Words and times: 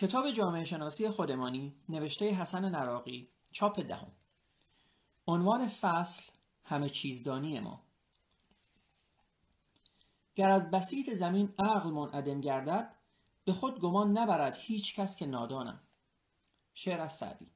کتاب 0.00 0.30
جامعه 0.30 0.64
شناسی 0.64 1.10
خودمانی 1.10 1.74
نوشته 1.88 2.30
حسن 2.30 2.68
نراقی 2.68 3.28
چاپ 3.52 3.80
دهم. 3.80 4.12
عنوان 5.26 5.68
فصل 5.68 6.22
همه 6.64 6.88
چیزدانی 6.88 7.60
ما. 7.60 7.82
گر 10.34 10.50
از 10.50 10.70
بسیط 10.70 11.10
زمین 11.10 11.54
عقل 11.58 11.90
منعدم 11.90 12.40
گردد 12.40 12.94
به 13.44 13.52
خود 13.52 13.80
گمان 13.80 14.18
نبرد 14.18 14.56
هیچ 14.60 14.96
کس 14.96 15.16
که 15.16 15.26
نادانم. 15.26 15.80
شعر 16.74 17.00
از 17.00 17.12
سعدی. 17.12 17.52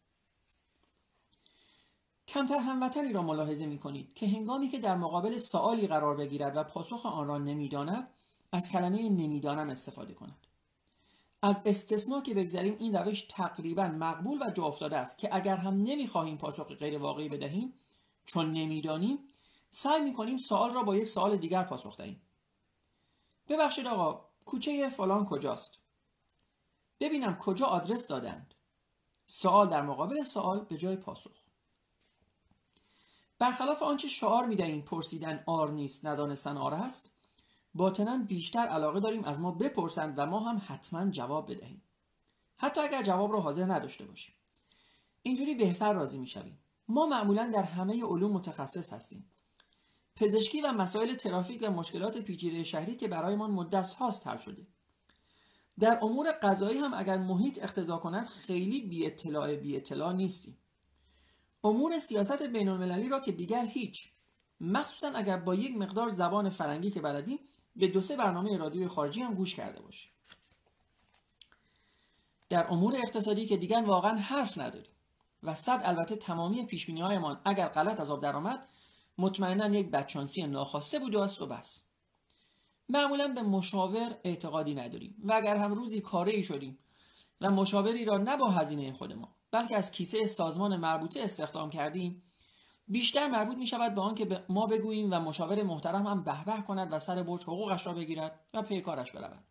کمتر 2.29 2.59
هموطنی 2.59 3.13
را 3.13 3.23
ملاحظه 3.23 3.67
می 3.67 3.79
کنید 3.79 4.15
که 4.15 4.29
هنگامی 4.29 4.69
که 4.69 4.79
در 4.79 4.97
مقابل 4.97 5.39
سوالی 5.39 5.87
قرار 5.87 6.17
بگیرد 6.17 6.57
و 6.57 6.65
پاسخ 6.65 7.07
آن 7.07 7.27
را 7.27 7.39
نمی‌داند 7.39 8.09
از 8.53 8.71
کلمه 8.71 9.09
نمی‌دانم 9.09 9.71
استفاده 9.71 10.15
کند. 10.15 10.47
از 11.45 11.63
استثنا 11.65 12.21
که 12.21 12.35
بگذاریم 12.35 12.77
این 12.79 12.97
روش 12.97 13.21
تقریبا 13.21 13.83
مقبول 13.83 14.43
و 14.43 14.51
جا 14.51 14.65
افتاده 14.65 14.97
است 14.97 15.19
که 15.19 15.35
اگر 15.35 15.57
هم 15.57 15.75
نمی‌خواهیم 15.75 16.37
پاسخ 16.37 16.67
غیر 16.67 16.99
واقعی 16.99 17.29
بدهیم 17.29 17.73
چون 18.27 18.53
نمی‌دانیم 18.53 19.19
سعی 19.71 20.01
می‌کنیم 20.01 20.37
سوال 20.37 20.75
را 20.75 20.83
با 20.83 20.97
یک 20.97 21.09
سوال 21.09 21.37
دیگر 21.37 21.65
پاسخ 21.65 21.97
دهیم. 21.97 22.23
ببخشید 23.49 23.87
آقا 23.87 24.25
کوچه 24.45 24.89
فلان 24.89 25.25
کجاست؟ 25.25 25.79
ببینم 27.01 27.37
کجا 27.37 27.67
آدرس 27.67 28.07
دادند. 28.07 28.55
سوال 29.27 29.69
در 29.69 29.83
مقابل 29.83 30.23
سوال 30.23 30.61
به 30.61 30.77
جای 30.77 30.97
پاسخ. 30.97 31.37
برخلاف 33.39 33.83
آنچه 33.83 34.09
شعار 34.09 34.47
می‌دهیم 34.47 34.83
پرسیدن 34.83 35.45
آر 35.47 35.71
نیست 35.71 36.07
ندانستن 36.07 36.57
آر 36.57 36.75
است 36.75 37.14
باطنا 37.75 38.25
بیشتر 38.29 38.67
علاقه 38.67 39.01
داریم 39.01 39.25
از 39.25 39.41
ما 39.41 39.53
بپرسند 39.53 40.15
و 40.19 40.27
ما 40.27 40.41
هم 40.41 40.63
حتما 40.67 41.11
جواب 41.11 41.51
بدهیم. 41.51 41.83
حتی 42.57 42.81
اگر 42.81 43.03
جواب 43.03 43.33
را 43.33 43.41
حاضر 43.41 43.65
نداشته 43.65 44.05
باشیم. 44.05 44.35
اینجوری 45.23 45.55
بهتر 45.55 45.93
راضی 45.93 46.19
می‌شویم. 46.19 46.59
ما 46.89 47.07
معمولا 47.07 47.51
در 47.55 47.63
همه 47.63 48.05
علوم 48.05 48.33
متخصص 48.33 48.93
هستیم. 48.93 49.31
پزشکی 50.17 50.61
و 50.61 50.73
مسائل 50.73 51.15
ترافیک 51.15 51.63
و 51.63 51.71
مشکلات 51.71 52.19
پیچیده 52.19 52.65
شهری 52.65 52.97
که 52.97 53.09
برایمان 53.09 53.51
مدت 53.51 53.95
هاست 53.95 54.27
حل 54.27 54.39
شده. 54.39 54.67
در 55.81 55.99
امور 56.03 56.33
قضایی 56.43 56.79
هم 56.79 56.95
اگر 56.95 57.17
محیط 57.17 57.63
اقتضا 57.63 57.97
کند 57.99 58.27
خیلی 58.27 58.81
بی 58.81 59.07
اطلاع 59.07 59.57
بی 59.57 59.77
اطلاع 59.77 60.13
نیستیم. 60.13 60.59
امور 61.65 61.99
سیاست 61.99 62.43
بین 62.43 62.69
المللی 62.69 63.09
را 63.09 63.21
که 63.21 63.33
دیگر 63.33 63.67
هیچ. 63.67 64.13
مخصوصا 64.61 65.09
اگر 65.09 65.37
با 65.37 65.55
یک 65.55 65.77
مقدار 65.77 66.09
زبان 66.09 66.49
فرنگی 66.49 66.91
که 66.91 67.01
بلدیم 67.01 67.39
به 67.77 67.89
دو 67.89 68.01
سه 68.01 68.17
برنامه 68.17 68.57
رادیوی 68.57 68.89
خارجی 68.89 69.23
هم 69.23 69.35
گوش 69.35 69.55
کرده 69.55 69.83
باشیم 69.83 70.11
در 72.49 72.67
امور 72.71 72.97
اقتصادی 72.97 73.47
که 73.47 73.57
دیگر 73.57 73.83
واقعا 73.87 74.17
حرف 74.17 74.59
نداریم 74.59 74.93
و 75.43 75.55
صد 75.55 75.81
البته 75.85 76.17
تمامی 76.17 76.67
پیشبینی 76.67 77.01
هایمان 77.01 77.41
اگر 77.45 77.69
غلط 77.69 78.01
از 78.01 78.11
آب 78.11 78.23
درآمد 78.23 78.69
مطمئنا 79.19 79.69
یک 79.69 79.91
بدشانسی 79.91 80.47
ناخواسته 80.47 80.99
بوده 80.99 81.23
است 81.23 81.43
و 81.43 81.47
بس. 81.47 81.83
معمولا 82.89 83.29
به 83.29 83.43
مشاور 83.43 84.17
اعتقادی 84.25 84.75
نداریم 84.75 85.17
و 85.25 85.33
اگر 85.33 85.57
هم 85.57 85.75
روزی 85.75 86.01
کاره 86.01 86.33
ای 86.33 86.43
شدیم 86.43 86.79
و 87.41 87.51
مشاوری 87.51 88.05
را 88.05 88.19
نه 88.19 88.37
با 88.37 88.51
هزینه 88.51 88.93
خود 88.93 89.13
ما 89.13 89.35
بلکه 89.51 89.77
از 89.77 89.93
کیسه 89.93 90.27
سازمان 90.27 90.77
مربوطه 90.77 91.21
استخدام 91.21 91.71
کردیم 91.71 92.23
بیشتر 92.89 93.29
مربوط 93.29 93.59
می 93.59 93.67
شود 93.67 93.95
به 93.95 94.01
آن 94.01 94.15
که 94.15 94.45
ما 94.49 94.67
بگوییم 94.67 95.13
و 95.13 95.21
مشاور 95.21 95.63
محترم 95.63 96.07
هم 96.07 96.25
به 96.25 96.63
کند 96.67 96.93
و 96.93 96.99
سر 96.99 97.23
برج 97.23 97.43
حقوقش 97.43 97.87
را 97.87 97.93
بگیرد 97.93 98.41
و 98.55 98.63
پی 98.63 98.81
کارش 98.81 99.13
برود. 99.13 99.45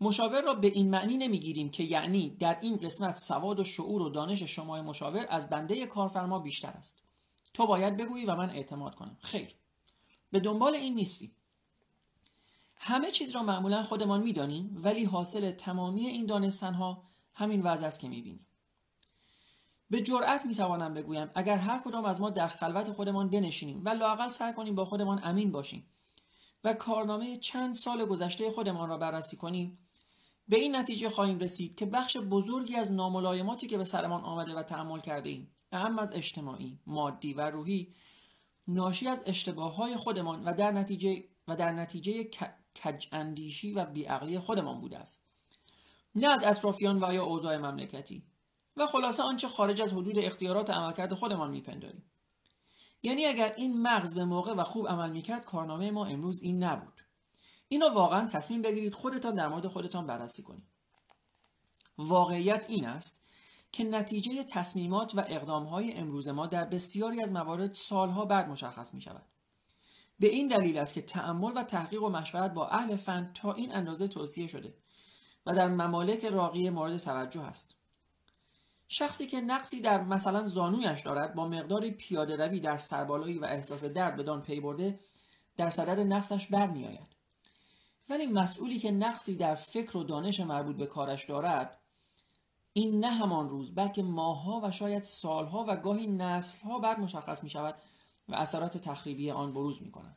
مشاور 0.00 0.42
را 0.42 0.54
به 0.54 0.66
این 0.66 0.90
معنی 0.90 1.16
نمی‌گیریم 1.16 1.70
که 1.70 1.82
یعنی 1.82 2.30
در 2.30 2.58
این 2.60 2.76
قسمت 2.76 3.16
سواد 3.16 3.60
و 3.60 3.64
شعور 3.64 4.02
و 4.02 4.10
دانش 4.10 4.42
شما 4.42 4.82
مشاور 4.82 5.26
از 5.30 5.50
بنده 5.50 5.86
کارفرما 5.86 6.38
بیشتر 6.38 6.68
است. 6.68 6.98
تو 7.54 7.66
باید 7.66 7.96
بگویی 7.96 8.26
و 8.26 8.36
من 8.36 8.50
اعتماد 8.50 8.94
کنم. 8.94 9.16
خیر. 9.20 9.54
به 10.30 10.40
دنبال 10.40 10.74
این 10.74 10.94
نیستی 10.94 11.32
همه 12.78 13.10
چیز 13.10 13.30
را 13.30 13.42
معمولا 13.42 13.82
خودمان 13.82 14.22
می‌دانیم 14.22 14.80
ولی 14.84 15.04
حاصل 15.04 15.50
تمامی 15.52 16.06
این 16.06 16.26
دانستنها 16.26 17.02
همین 17.34 17.62
وضع 17.62 17.86
است 17.86 18.00
که 18.00 18.08
می‌بینیم. 18.08 18.45
به 19.90 20.02
جرأت 20.02 20.46
می‌توانم 20.46 20.94
بگویم. 20.94 21.30
اگر 21.34 21.56
هر 21.56 21.78
کدام 21.78 22.04
از 22.04 22.20
ما 22.20 22.30
در 22.30 22.48
خلوت 22.48 22.92
خودمان 22.92 23.30
بنشینیم 23.30 23.82
و 23.84 23.88
لاقل 23.88 24.28
سعی 24.28 24.52
کنیم 24.52 24.74
با 24.74 24.84
خودمان 24.84 25.20
امین 25.24 25.52
باشیم 25.52 25.86
و 26.64 26.74
کارنامه 26.74 27.36
چند 27.36 27.74
سال 27.74 28.04
گذشته 28.04 28.50
خودمان 28.50 28.88
را 28.88 28.98
بررسی 28.98 29.36
کنیم 29.36 29.78
به 30.48 30.56
این 30.56 30.76
نتیجه 30.76 31.10
خواهیم 31.10 31.38
رسید 31.38 31.74
که 31.74 31.86
بخش 31.86 32.16
بزرگی 32.16 32.76
از 32.76 32.92
ناملایماتی 32.92 33.66
که 33.66 33.78
به 33.78 33.84
سرمان 33.84 34.24
آمده 34.24 34.54
و 34.54 34.62
تحمل 34.62 35.00
کرده 35.00 35.28
ایم 35.28 35.50
اهم 35.72 35.98
از 35.98 36.12
اجتماعی، 36.12 36.78
مادی 36.86 37.34
و 37.34 37.50
روحی 37.50 37.94
ناشی 38.68 39.08
از 39.08 39.22
اشتباه 39.26 39.76
های 39.76 39.96
خودمان 39.96 40.44
و 40.44 40.54
در 40.54 40.70
نتیجه 40.72 41.24
و 41.48 41.56
در 41.56 41.72
نتیجه 41.72 42.24
کج 42.84 43.06
اندیشی 43.12 43.72
و 43.72 43.84
بیعقلی 43.84 44.38
خودمان 44.38 44.80
بوده 44.80 44.98
است. 44.98 45.22
نه 46.14 46.32
از 46.32 46.44
اطرافیان 46.44 47.04
و 47.04 47.14
یا 47.14 47.24
اوضاع 47.24 47.56
مملکتی. 47.56 48.22
و 48.76 48.86
خلاصه 48.86 49.22
آنچه 49.22 49.48
خارج 49.48 49.80
از 49.80 49.92
حدود 49.92 50.18
اختیارات 50.18 50.70
عملکرد 50.70 51.14
خودمان 51.14 51.50
میپنداریم 51.50 52.10
یعنی 53.02 53.26
اگر 53.26 53.54
این 53.56 53.82
مغز 53.82 54.14
به 54.14 54.24
موقع 54.24 54.54
و 54.54 54.64
خوب 54.64 54.88
عمل 54.88 55.10
می‌کرد 55.10 55.44
کارنامه 55.44 55.90
ما 55.90 56.06
امروز 56.06 56.42
این 56.42 56.64
نبود 56.64 57.00
اینو 57.68 57.88
واقعا 57.88 58.28
تصمیم 58.28 58.62
بگیرید 58.62 58.94
خودتان 58.94 59.34
در 59.34 59.48
مورد 59.48 59.66
خودتان 59.66 60.06
بررسی 60.06 60.42
کنید 60.42 60.64
واقعیت 61.98 62.66
این 62.68 62.86
است 62.86 63.22
که 63.72 63.84
نتیجه 63.84 64.44
تصمیمات 64.44 65.14
و 65.14 65.24
اقدامهای 65.28 65.92
امروز 65.92 66.28
ما 66.28 66.46
در 66.46 66.64
بسیاری 66.64 67.22
از 67.22 67.32
موارد 67.32 67.74
سالها 67.74 68.24
بعد 68.24 68.48
مشخص 68.48 68.94
می 68.94 69.00
شود. 69.00 69.26
به 70.18 70.26
این 70.26 70.48
دلیل 70.48 70.78
است 70.78 70.94
که 70.94 71.02
تأمل 71.02 71.52
و 71.56 71.62
تحقیق 71.62 72.02
و 72.02 72.08
مشورت 72.08 72.54
با 72.54 72.68
اهل 72.68 72.96
فن 72.96 73.32
تا 73.34 73.52
این 73.52 73.74
اندازه 73.74 74.08
توصیه 74.08 74.46
شده 74.46 74.74
و 75.46 75.54
در 75.54 75.68
ممالک 75.68 76.24
راقی 76.24 76.70
مورد 76.70 76.98
توجه 76.98 77.42
است. 77.42 77.74
شخصی 78.88 79.26
که 79.26 79.40
نقصی 79.40 79.80
در 79.80 80.04
مثلا 80.04 80.48
زانویش 80.48 81.00
دارد 81.00 81.34
با 81.34 81.48
مقدار 81.48 81.90
پیاده 81.90 82.46
روی 82.46 82.60
در 82.60 82.76
سربالایی 82.76 83.38
و 83.38 83.44
احساس 83.44 83.84
درد 83.84 84.16
بدان 84.16 84.42
پی 84.42 84.60
برده 84.60 84.98
در 85.56 85.70
صدد 85.70 86.00
نقصش 86.00 86.46
برمیآید 86.46 87.16
ولی 88.08 88.26
مسئولی 88.26 88.78
که 88.78 88.90
نقصی 88.90 89.36
در 89.36 89.54
فکر 89.54 89.96
و 89.96 90.04
دانش 90.04 90.40
مربوط 90.40 90.76
به 90.76 90.86
کارش 90.86 91.24
دارد 91.24 91.78
این 92.72 93.04
نه 93.04 93.10
همان 93.10 93.48
روز 93.48 93.74
بلکه 93.74 94.02
ماهها 94.02 94.60
و 94.64 94.70
شاید 94.70 95.02
سالها 95.02 95.64
و 95.68 95.76
گاهی 95.76 96.06
نسلها 96.06 96.78
بعد 96.78 97.00
مشخص 97.00 97.44
می 97.44 97.50
شود 97.50 97.74
و 98.28 98.34
اثرات 98.34 98.78
تخریبی 98.78 99.30
آن 99.30 99.54
بروز 99.54 99.82
می 99.82 99.90
کند. 99.90 100.16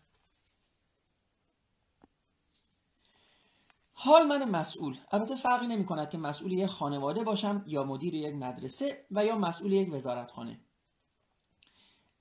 حال 4.01 4.23
من 4.23 4.49
مسئول. 4.49 4.97
البته 5.11 5.35
فرقی 5.35 5.67
نمی 5.67 5.85
کند 5.85 6.09
که 6.09 6.17
مسئول 6.17 6.51
یک 6.51 6.69
خانواده 6.69 7.23
باشم 7.23 7.63
یا 7.67 7.83
مدیر 7.83 8.13
یک 8.15 8.35
مدرسه 8.35 9.05
و 9.11 9.25
یا 9.25 9.37
مسئول 9.37 9.71
یک 9.71 9.93
وزارتخانه. 9.93 10.59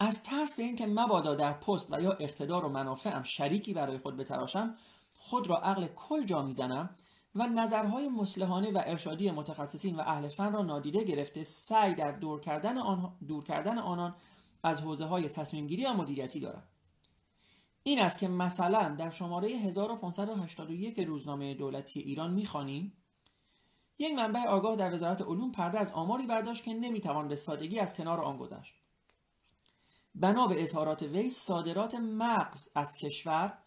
از 0.00 0.22
ترس 0.22 0.58
اینکه 0.58 0.86
مبادا 0.86 1.34
در 1.34 1.52
پست 1.52 1.92
و 1.92 2.02
یا 2.02 2.12
اقتدار 2.12 2.64
و 2.64 2.68
منافعم 2.68 3.22
شریکی 3.22 3.74
برای 3.74 3.98
خود 3.98 4.16
بتراشم 4.16 4.74
خود 5.16 5.46
را 5.46 5.56
عقل 5.58 5.86
کل 5.86 6.24
جا 6.24 6.42
می‌زنم 6.42 6.90
و 7.34 7.46
نظرهای 7.46 8.08
مسلحانه 8.08 8.70
و 8.70 8.82
ارشادی 8.86 9.30
متخصصین 9.30 9.96
و 9.96 10.00
اهل 10.00 10.28
فن 10.28 10.52
را 10.52 10.62
نادیده 10.62 11.04
گرفته 11.04 11.44
سعی 11.44 11.94
در 11.94 12.12
دور 12.12 12.40
کردن, 12.40 12.78
آن... 12.78 13.16
دور 13.28 13.44
کردن 13.44 13.78
آنان 13.78 14.14
از 14.62 14.80
حوزه 14.80 15.04
های 15.04 15.28
تصمیم 15.28 15.66
گیری 15.66 15.86
و 15.86 15.92
مدیریتی 15.92 16.40
دارم. 16.40 16.62
این 17.88 18.00
است 18.00 18.19
که 18.19 18.28
مثلا 18.28 18.94
در 18.94 19.10
شماره 19.10 19.49
1581 19.49 21.00
روزنامه 21.00 21.55
دولتی 21.55 22.00
ایران 22.00 22.35
می‌خوانیم. 22.35 22.93
یک 23.99 24.12
منبع 24.12 24.40
آگاه 24.40 24.76
در 24.76 24.94
وزارت 24.94 25.23
علوم 25.23 25.52
پرده 25.52 25.79
از 25.81 25.90
آماری 25.90 26.26
برداشت 26.26 26.64
که 26.64 26.75
نمی‌توان 26.75 27.29
به 27.29 27.37
سادگی 27.37 27.79
از 27.79 27.94
کنار 27.94 28.20
آن 28.20 28.37
گذشت. 28.37 28.75
بنا 30.14 30.46
به 30.46 30.62
اظهارات 30.62 31.02
وی 31.02 31.31
صادرات 31.31 31.94
مغز 31.94 32.69
از 32.75 32.96
کشور 32.96 33.58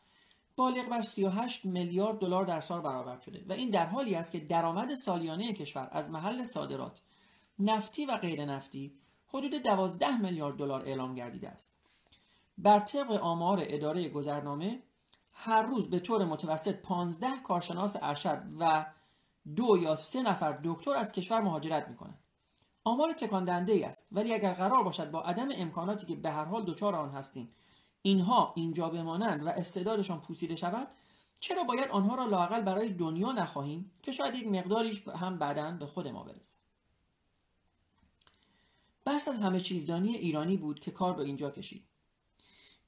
بالغ 0.56 0.90
بر 0.90 1.02
38 1.02 1.66
میلیارد 1.66 2.20
دلار 2.20 2.46
در 2.46 2.62
سال 2.62 2.82
برآورد 2.82 3.22
شده 3.22 3.46
و 3.50 3.54
این 3.54 3.70
در 3.70 3.86
حالی 3.86 4.16
است 4.16 4.32
که 4.32 4.40
درآمد 4.40 4.96
سالیانه 4.96 5.54
کشور 5.54 5.90
از 5.92 6.10
محل 6.12 6.44
صادرات 6.44 7.02
نفتی 7.60 8.06
و 8.06 8.18
غیر 8.18 8.46
نفتی 8.46 9.00
حدود 9.28 9.64
12 9.64 10.18
میلیارد 10.18 10.58
دلار 10.58 10.82
اعلام 10.82 11.16
گردیده 11.16 11.50
است. 11.50 11.81
بر 12.62 12.80
طبق 12.80 13.12
آمار 13.12 13.60
اداره 13.62 14.10
گذرنامه 14.10 14.84
هر 15.34 15.62
روز 15.62 15.90
به 15.90 16.00
طور 16.00 16.26
متوسط 16.26 16.76
15 16.76 17.28
کارشناس 17.44 17.98
ارشد 18.02 18.44
و 18.60 18.86
دو 19.56 19.78
یا 19.82 19.96
سه 19.96 20.22
نفر 20.22 20.60
دکتر 20.64 20.92
از 20.92 21.12
کشور 21.12 21.42
مهاجرت 21.42 21.88
می 21.88 21.96
کنند. 21.96 22.20
آمار 22.84 23.14
تکان 23.14 23.46
دهنده 23.46 23.88
است 23.88 24.08
ولی 24.12 24.34
اگر 24.34 24.54
قرار 24.54 24.84
باشد 24.84 25.12
با 25.12 25.22
عدم 25.22 25.50
امکاناتی 25.56 26.06
که 26.06 26.16
به 26.16 26.32
هر 26.32 26.46
حال 26.46 26.66
دچار 26.66 26.96
آن 26.96 27.10
هستیم 27.10 27.50
اینها 28.02 28.54
اینجا 28.56 28.90
بمانند 28.90 29.46
و 29.46 29.50
استعدادشان 29.50 30.22
پوسیده 30.22 30.56
شود 30.56 30.88
چرا 31.40 31.64
باید 31.64 31.90
آنها 31.92 32.16
را 32.16 32.26
لاقل 32.26 32.62
برای 32.62 32.94
دنیا 32.94 33.32
نخواهیم 33.32 33.92
که 34.04 34.12
شاید 34.12 34.36
یک 34.36 34.48
مقداریش 34.48 35.08
هم 35.08 35.38
بعدا 35.38 35.72
به 35.72 35.86
خود 35.86 36.08
ما 36.08 36.24
برسه 36.24 36.58
بحث 39.06 39.28
از 39.28 39.38
همه 39.38 39.60
چیزدانی 39.60 40.16
ایرانی 40.16 40.58
بود 40.58 40.80
که 40.80 40.92
کار 40.92 41.14
به 41.14 41.24
اینجا 41.24 41.52
کشید 41.52 41.91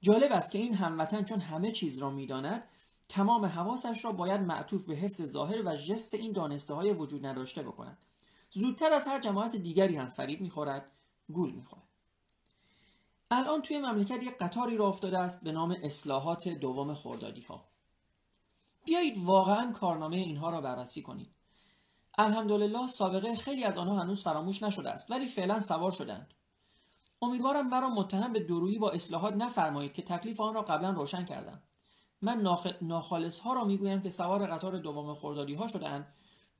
جالب 0.03 0.31
است 0.31 0.51
که 0.51 0.57
این 0.57 0.73
هموطن 0.73 1.23
چون 1.23 1.39
همه 1.39 1.71
چیز 1.71 1.97
را 1.97 2.09
می‌داند 2.09 2.63
تمام 3.09 3.45
حواسش 3.45 4.05
را 4.05 4.11
باید 4.11 4.41
معطوف 4.41 4.85
به 4.85 4.95
حفظ 4.95 5.21
ظاهر 5.21 5.61
و 5.67 5.75
جست 5.75 6.13
این 6.13 6.31
دانسته 6.31 6.73
های 6.73 6.93
وجود 6.93 7.25
نداشته 7.25 7.63
بکند. 7.63 7.97
زودتر 8.51 8.93
از 8.93 9.07
هر 9.07 9.19
جماعت 9.19 9.55
دیگری 9.55 9.95
هم 9.95 10.09
فریب 10.09 10.41
می‌خورد 10.41 10.91
گول 11.29 11.51
می‌خورد. 11.51 11.83
الان 13.31 13.61
توی 13.61 13.77
مملکت 13.77 14.23
یک 14.23 14.37
قطاری 14.37 14.77
را 14.77 14.87
افتاده 14.87 15.19
است 15.19 15.43
به 15.43 15.51
نام 15.51 15.75
اصلاحات 15.83 16.47
دوم 16.47 16.93
خوردادی 16.93 17.41
ها 17.41 17.65
بیایید 18.85 19.17
واقعا 19.17 19.71
کارنامه 19.71 20.17
اینها 20.17 20.49
را 20.49 20.61
بررسی 20.61 21.01
کنید 21.01 21.31
الحمدلله 22.17 22.87
سابقه 22.87 23.35
خیلی 23.35 23.63
از 23.63 23.77
آنها 23.77 23.99
هنوز 23.99 24.23
فراموش 24.23 24.63
نشده 24.63 24.89
است 24.89 25.11
ولی 25.11 25.27
فعلا 25.27 25.59
سوار 25.59 25.91
شدند 25.91 26.33
امیدوارم 27.23 27.69
مرا 27.69 27.89
متهم 27.89 28.33
به 28.33 28.39
درویی 28.39 28.79
با 28.79 28.91
اصلاحات 28.91 29.33
نفرمایید 29.33 29.93
که 29.93 30.01
تکلیف 30.01 30.39
آن 30.39 30.53
را 30.53 30.61
قبلا 30.61 30.91
روشن 30.91 31.25
کردم. 31.25 31.61
من 32.21 32.41
ناخ... 32.41 32.67
ناخالص 32.81 33.39
ها 33.39 33.53
را 33.53 33.63
می‌گویم 33.63 34.01
که 34.01 34.09
سوار 34.09 34.45
قطار 34.45 34.77
دوم 34.77 35.15
خردادی 35.15 35.53
ها 35.53 35.67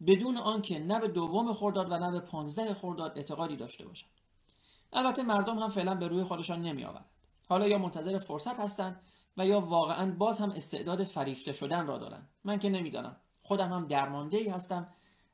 بدون 0.08 0.38
آنکه 0.38 0.80
نه 0.80 1.00
به 1.00 1.08
دوم 1.08 1.54
خرداد 1.54 1.92
و 1.92 1.98
نه 1.98 2.12
به 2.12 2.20
پانزده 2.20 2.74
خرداد 2.74 3.18
اعتقادی 3.18 3.56
داشته 3.56 3.86
باشند. 3.86 4.10
البته 4.94 5.24
مردم 5.24 5.60
هم 5.60 5.70
فعلا 5.70 5.96
به 5.96 6.08
روی 6.08 6.24
خودشان 6.24 6.62
نمیآورند. 6.62 7.06
حالا 7.50 7.68
یا 7.68 7.78
منتظر 7.78 8.18
فرصت 8.18 8.60
هستند 8.60 9.02
و 9.38 9.48
یا 9.48 9.60
واقعا 9.60 10.16
باز 10.18 10.40
هم 10.40 10.52
استعداد 10.52 11.04
فریفته 11.04 11.54
شدن 11.54 11.88
را 11.88 11.98
دارند. 11.98 12.30
من 12.44 12.60
که 12.60 12.70
نمی‌دانم. 12.70 13.16
خودم 13.42 13.74
هم 13.74 13.86
درمانده 13.86 14.38
ای 14.38 14.50
هستم. 14.50 14.88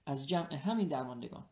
از 0.05 0.27
جمع 0.27 0.53
همین 0.53 0.87
درماندگان. 0.87 1.45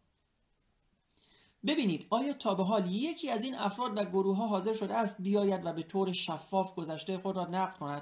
ببینید 1.65 2.07
آیا 2.09 2.33
تا 2.33 2.55
به 2.55 2.63
حال 2.63 2.91
یکی 2.91 3.29
از 3.29 3.43
این 3.43 3.55
افراد 3.55 3.97
و 3.97 4.05
گروه 4.05 4.37
ها 4.37 4.47
حاضر 4.47 4.73
شده 4.73 4.95
است 4.95 5.21
بیاید 5.21 5.65
و 5.65 5.73
به 5.73 5.83
طور 5.83 6.13
شفاف 6.13 6.75
گذشته 6.75 7.17
خود 7.17 7.35
را 7.35 7.45
نقد 7.45 7.77
کند 7.77 8.01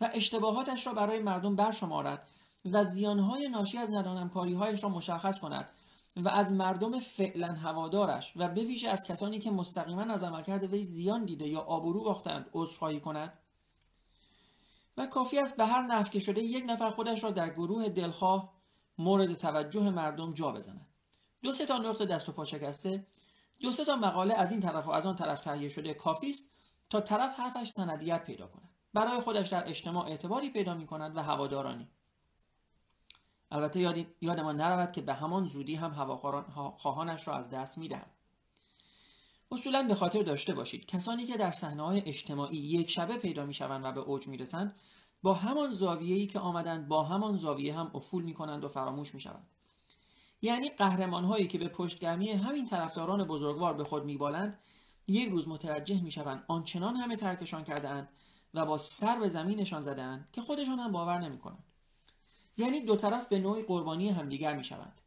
و 0.00 0.10
اشتباهاتش 0.14 0.86
را 0.86 0.94
برای 0.94 1.18
مردم 1.18 1.56
برشمارد 1.56 2.28
و 2.64 2.84
زیانهای 2.84 3.48
ناشی 3.48 3.78
از 3.78 3.90
ندانمکاریهایش 3.90 4.82
را 4.82 4.88
مشخص 4.88 5.38
کند 5.38 5.68
و 6.16 6.28
از 6.28 6.52
مردم 6.52 7.00
فعلا 7.00 7.52
هوادارش 7.52 8.32
و 8.36 8.48
به 8.48 8.64
ویژه 8.64 8.88
از 8.88 9.04
کسانی 9.04 9.38
که 9.38 9.50
مستقیما 9.50 10.02
از 10.02 10.22
عملکرد 10.22 10.64
وی 10.64 10.84
زیان 10.84 11.24
دیده 11.24 11.48
یا 11.48 11.60
آبرو 11.60 12.02
باختند 12.02 12.50
عذرخواهی 12.54 13.00
کند؟ 13.00 13.38
و 14.96 15.06
کافی 15.06 15.38
است 15.38 15.56
به 15.56 15.66
هر 15.66 15.82
نفع 15.82 16.10
که 16.10 16.20
شده 16.20 16.42
یک 16.42 16.64
نفر 16.66 16.90
خودش 16.90 17.24
را 17.24 17.30
در 17.30 17.50
گروه 17.50 17.88
دلخواه 17.88 18.52
مورد 18.98 19.34
توجه 19.34 19.90
مردم 19.90 20.34
جا 20.34 20.52
بزند. 20.52 20.87
دو 21.42 21.52
سه 21.52 21.66
تا 21.66 21.78
نقطه 21.78 22.06
دست 22.06 22.28
و 22.28 22.32
پا 22.32 22.44
شکسته. 22.44 23.06
دو 23.60 23.72
سه 23.72 23.84
تا 23.84 23.96
مقاله 23.96 24.34
از 24.34 24.52
این 24.52 24.60
طرف 24.60 24.88
و 24.88 24.90
از 24.90 25.06
آن 25.06 25.16
طرف 25.16 25.40
تهیه 25.40 25.68
شده 25.68 25.94
کافی 25.94 26.30
است 26.30 26.50
تا 26.90 27.00
طرف 27.00 27.40
حرفش 27.40 27.68
سندیت 27.68 28.24
پیدا 28.24 28.46
کند 28.46 28.68
برای 28.94 29.20
خودش 29.20 29.48
در 29.48 29.68
اجتماع 29.68 30.06
اعتباری 30.06 30.50
پیدا 30.50 30.74
می 30.74 30.86
کند 30.86 31.16
و 31.16 31.22
هوادارانی. 31.22 31.88
البته 33.50 33.80
یاد 33.80 34.06
یادمان 34.20 34.60
نرود 34.60 34.92
که 34.92 35.00
به 35.00 35.14
همان 35.14 35.46
زودی 35.46 35.74
هم 35.74 35.90
هواخواهانش 35.90 37.28
را 37.28 37.36
از 37.36 37.50
دست 37.50 37.78
می‌دهد 37.78 38.10
اصولا 39.52 39.82
به 39.82 39.94
خاطر 39.94 40.22
داشته 40.22 40.54
باشید 40.54 40.86
کسانی 40.86 41.26
که 41.26 41.36
در 41.36 41.52
صحنه 41.52 41.82
های 41.82 42.02
اجتماعی 42.06 42.56
یک 42.56 42.90
شبه 42.90 43.16
پیدا 43.16 43.46
می 43.46 43.54
شوند 43.54 43.84
و 43.84 43.92
به 43.92 44.00
اوج 44.00 44.28
می 44.28 44.36
رسند 44.36 44.76
با 45.22 45.34
همان 45.34 45.70
زاویه‌ای 45.70 46.26
که 46.26 46.38
آمدند 46.38 46.88
با 46.88 47.04
همان 47.04 47.36
زاویه 47.36 47.78
هم 47.78 47.90
افول 47.94 48.22
می 48.22 48.34
کنند 48.34 48.64
و 48.64 48.68
فراموش 48.68 49.14
می 49.14 49.20
شوند 49.20 49.46
یعنی 50.42 50.68
قهرمان 50.68 51.24
هایی 51.24 51.46
که 51.46 51.58
به 51.58 51.68
پشتگرمی 51.68 52.30
همین 52.30 52.66
طرفداران 52.66 53.24
بزرگوار 53.24 53.74
به 53.74 53.84
خود 53.84 54.04
میبالند 54.04 54.58
یک 55.06 55.30
روز 55.30 55.48
متوجه 55.48 56.00
می‌شوند 56.02 56.44
آنچنان 56.48 56.96
همه 56.96 57.16
ترکشان 57.16 57.64
کرده 57.64 58.08
و 58.54 58.66
با 58.66 58.78
سر 58.78 59.18
به 59.18 59.28
زمینشان 59.28 59.82
زدهاند 59.82 60.28
که 60.32 60.42
خودشان 60.42 60.78
هم 60.78 60.92
باور 60.92 61.18
نمی‌کنند. 61.18 61.64
یعنی 62.58 62.80
دو 62.80 62.96
طرف 62.96 63.28
به 63.28 63.38
نوعی 63.38 63.62
قربانی 63.62 64.10
همدیگر 64.10 64.56
می‌شوند 64.56 65.00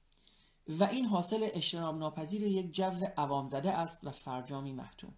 و 0.67 0.83
این 0.83 1.05
حاصل 1.05 1.49
اجتناب 1.53 1.97
ناپذیر 1.97 2.43
یک 2.43 2.73
جو 2.73 2.91
عوام 3.17 3.47
زده 3.47 3.71
است 3.71 3.99
و 4.03 4.11
فرجامی 4.11 4.71
محتوم. 4.71 5.13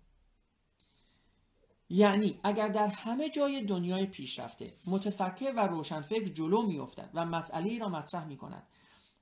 یعنی 1.90 2.40
اگر 2.44 2.68
در 2.68 2.88
همه 2.88 3.30
جای 3.30 3.62
دنیای 3.66 4.06
پیشرفته 4.06 4.74
متفکر 4.88 5.54
و 5.58 5.68
روشنفکر 5.68 6.26
جلو 6.26 6.62
میافتد 6.62 7.10
و 7.14 7.26
مسئله 7.26 7.80
را 7.80 7.90
مطرح 7.90 8.26
می 8.26 8.38
کند 8.38 8.68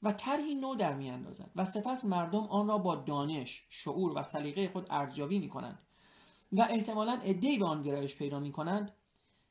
و 0.03 0.11
طرحی 0.11 0.55
نو 0.55 0.75
در 0.75 0.93
میاندازند 0.93 1.51
و 1.55 1.65
سپس 1.65 2.05
مردم 2.05 2.43
آن 2.43 2.67
را 2.67 2.77
با 2.77 2.95
دانش 2.95 3.65
شعور 3.69 4.19
و 4.19 4.23
سلیقه 4.23 4.69
خود 4.69 4.87
ارزیابی 4.89 5.39
می 5.39 5.49
کنند 5.49 5.79
و 6.51 6.67
احتمالا 6.69 7.13
عدهای 7.23 7.57
به 7.57 7.65
آن 7.65 7.81
گرایش 7.81 8.15
پیدا 8.15 8.39
می 8.39 8.51
کنند. 8.51 8.91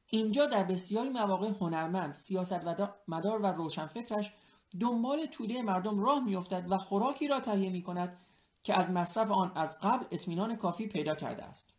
اینجا 0.06 0.46
در 0.46 0.64
بسیاری 0.64 1.08
مواقع 1.08 1.50
هنرمند 1.60 2.14
سیاست 2.14 2.60
مدار 3.08 3.42
و 3.42 3.46
روشنفکرش 3.46 4.32
دنبال 4.80 5.26
توده 5.26 5.62
مردم 5.62 6.00
راه 6.00 6.24
میافتد 6.24 6.66
و 6.70 6.78
خوراکی 6.78 7.28
را 7.28 7.40
تهیه 7.40 7.70
می 7.70 7.82
کند 7.82 8.18
که 8.62 8.78
از 8.78 8.90
مصرف 8.90 9.30
آن 9.30 9.52
از 9.54 9.78
قبل 9.82 10.06
اطمینان 10.10 10.56
کافی 10.56 10.86
پیدا 10.86 11.14
کرده 11.14 11.44
است. 11.44 11.74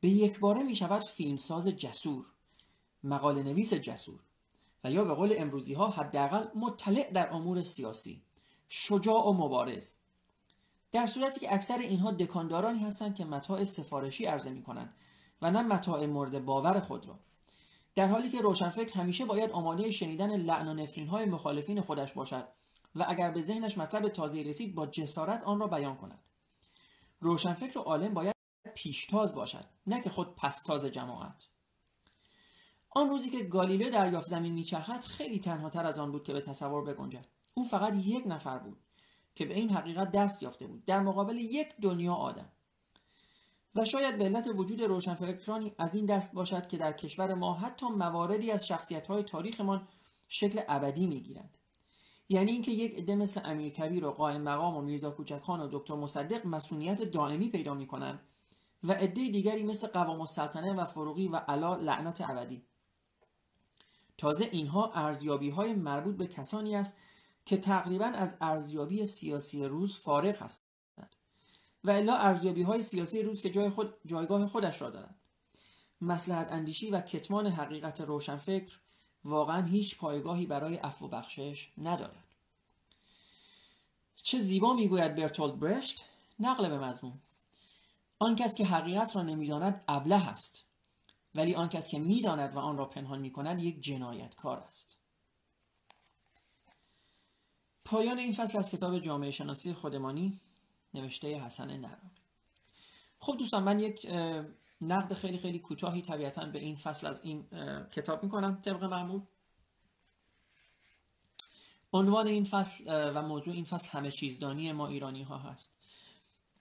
به 0.00 0.08
یک 0.08 0.40
باره 0.40 0.62
می 0.62 0.76
شود 0.76 1.04
فیلمساز 1.04 1.66
جسور 1.66 2.26
مقاله 3.04 3.42
نویس 3.42 3.74
جسور. 3.74 4.20
و 4.84 4.90
یا 4.90 5.04
به 5.04 5.14
قول 5.14 5.34
امروزی 5.38 5.74
ها 5.74 5.90
حداقل 5.90 6.46
مطلع 6.54 7.10
در 7.10 7.32
امور 7.32 7.62
سیاسی 7.62 8.22
شجاع 8.68 9.26
و 9.26 9.32
مبارز. 9.32 9.94
در 10.92 11.06
صورتی 11.06 11.40
که 11.40 11.54
اکثر 11.54 11.78
اینها 11.78 12.10
دکاندارانی 12.10 12.78
هستند 12.78 13.14
که 13.14 13.24
متاع 13.24 13.64
سفارشی 13.64 14.26
عرضه 14.26 14.50
می 14.50 14.62
کنند 14.62 14.94
و 15.42 15.50
نه 15.50 15.62
متاع 15.62 16.06
مورد 16.06 16.44
باور 16.44 16.80
خود 16.80 17.08
را. 17.08 17.18
در 17.94 18.06
حالی 18.06 18.30
که 18.30 18.40
روشنفکر 18.40 19.00
همیشه 19.00 19.24
باید 19.24 19.50
آماده 19.50 19.90
شنیدن 19.90 20.36
لعن 20.36 20.68
و 20.68 20.74
نفرین 20.74 21.08
های 21.08 21.24
مخالفین 21.24 21.80
خودش 21.80 22.12
باشد 22.12 22.48
و 22.94 23.04
اگر 23.08 23.30
به 23.30 23.42
ذهنش 23.42 23.78
مطلب 23.78 24.08
تازه 24.08 24.42
رسید 24.42 24.74
با 24.74 24.86
جسارت 24.86 25.44
آن 25.44 25.60
را 25.60 25.66
بیان 25.66 25.96
کند. 25.96 26.18
روشنفکر 27.20 27.78
و 27.78 27.82
عالم 27.82 28.14
باید 28.14 28.34
پیشتاز 28.74 29.34
باشد 29.34 29.64
نه 29.86 30.02
که 30.02 30.10
خود 30.10 30.34
پستاز 30.36 30.84
جماعت. 30.84 31.48
آن 32.90 33.08
روزی 33.08 33.30
که 33.30 33.44
گالیله 33.44 33.90
دریافت 33.90 34.28
زمین 34.28 34.52
میچرخد 34.52 35.00
خیلی 35.00 35.38
تنها 35.38 35.70
تر 35.70 35.86
از 35.86 35.98
آن 35.98 36.12
بود 36.12 36.24
که 36.24 36.32
به 36.32 36.40
تصور 36.40 36.84
بگنجد. 36.84 37.26
او 37.54 37.64
فقط 37.64 37.94
یک 37.96 38.26
نفر 38.26 38.58
بود 38.58 38.78
که 39.34 39.44
به 39.44 39.54
این 39.54 39.70
حقیقت 39.70 40.10
دست 40.10 40.42
یافته 40.42 40.66
بود. 40.66 40.84
در 40.84 41.00
مقابل 41.00 41.36
یک 41.36 41.68
دنیا 41.82 42.14
آدم. 42.14 42.52
و 43.74 43.84
شاید 43.84 44.18
به 44.18 44.24
علت 44.24 44.48
وجود 44.54 44.82
روشنفکرانی 44.82 45.74
از 45.78 45.94
این 45.94 46.06
دست 46.06 46.34
باشد 46.34 46.66
که 46.66 46.76
در 46.76 46.92
کشور 46.92 47.34
ما 47.34 47.54
حتی 47.54 47.86
مواردی 47.86 48.50
از 48.50 48.66
شخصیت‌های 48.66 49.22
تاریخمان 49.22 49.88
شکل 50.28 50.60
ابدی 50.68 51.06
می‌گیرند. 51.06 51.58
یعنی 52.28 52.52
اینکه 52.52 52.70
یک 52.70 52.94
عده 52.94 53.14
مثل 53.14 53.40
امیرکبیر 53.44 54.04
و 54.04 54.12
قائم 54.12 54.42
مقام 54.42 54.76
و 54.76 54.80
میرزا 54.80 55.10
کوچکخان 55.10 55.60
و 55.60 55.68
دکتر 55.72 55.94
مصدق 55.94 56.46
مسئولیت 56.46 57.02
دائمی 57.02 57.48
پیدا 57.48 57.74
می‌کنند 57.74 58.20
و 58.82 58.92
عده 58.92 59.28
دیگری 59.28 59.62
مثل 59.62 59.86
قوام 59.86 60.20
السلطنه 60.20 60.72
و 60.72 60.84
فروغی 60.84 61.28
و 61.28 61.36
علا 61.36 61.76
لعنت 61.76 62.30
ابدی. 62.30 62.66
تازه 64.20 64.48
اینها 64.52 64.92
ارزیابی 64.92 65.50
های 65.50 65.72
مربوط 65.72 66.16
به 66.16 66.26
کسانی 66.26 66.76
است 66.76 66.98
که 67.44 67.56
تقریبا 67.56 68.04
از 68.04 68.36
ارزیابی 68.40 69.06
سیاسی 69.06 69.64
روز 69.64 69.98
فارغ 69.98 70.42
هستند 70.42 71.16
و 71.84 71.90
الا 71.90 72.16
ارزیابی 72.16 72.62
های 72.62 72.82
سیاسی 72.82 73.22
روز 73.22 73.42
که 73.42 73.50
جای 73.50 73.70
خود 73.70 73.94
جایگاه 74.06 74.46
خودش 74.46 74.82
را 74.82 74.90
دارند. 74.90 75.20
مسلحت 76.00 76.52
اندیشی 76.52 76.90
و 76.90 77.00
کتمان 77.00 77.46
حقیقت 77.46 78.00
روشنفکر 78.00 78.78
واقعا 79.24 79.62
هیچ 79.62 79.98
پایگاهی 79.98 80.46
برای 80.46 80.76
عفو 80.76 81.08
بخشش 81.08 81.68
ندارد 81.78 82.24
چه 84.16 84.38
زیبا 84.38 84.72
می‌گوید 84.72 85.14
برتولد 85.14 85.60
برشت؟ 85.60 86.04
نقل 86.38 86.68
به 86.68 86.78
مضمون. 86.78 87.20
آن 88.18 88.36
کس 88.36 88.54
که 88.54 88.64
حقیقت 88.64 89.16
را 89.16 89.22
نمی‌داند 89.22 89.84
ابله 89.88 90.28
است 90.28 90.69
ولی 91.34 91.54
آن 91.54 91.68
کس 91.68 91.88
که 91.88 91.98
می‌داند 91.98 92.56
و 92.56 92.58
آن 92.58 92.76
را 92.78 92.86
پنهان 92.86 93.18
می 93.18 93.32
کند 93.32 93.62
یک 93.62 93.80
جنایتکار 93.80 94.58
است. 94.58 94.96
پایان 97.84 98.18
این 98.18 98.32
فصل 98.32 98.58
از 98.58 98.70
کتاب 98.70 98.98
جامعه 98.98 99.30
شناسی 99.30 99.72
خودمانی 99.72 100.40
نوشته 100.94 101.40
حسن 101.40 101.76
نراقی 101.76 102.10
خب 103.18 103.36
دوستان 103.38 103.62
من 103.62 103.80
یک 103.80 104.06
نقد 104.80 105.14
خیلی 105.14 105.38
خیلی 105.38 105.58
کوتاهی 105.58 106.02
طبیعتا 106.02 106.44
به 106.44 106.58
این 106.58 106.76
فصل 106.76 107.06
از 107.06 107.24
این 107.24 107.46
کتاب 107.92 108.22
می‌کنم. 108.22 108.60
طبق 108.60 108.84
معمول. 108.84 109.22
عنوان 111.92 112.26
این 112.26 112.44
فصل 112.44 112.84
و 113.14 113.22
موضوع 113.22 113.54
این 113.54 113.64
فصل 113.64 113.88
همه 113.88 114.10
چیزدانی 114.10 114.72
ما 114.72 114.88
ایرانی 114.88 115.22
ها 115.22 115.38
هست. 115.38 115.76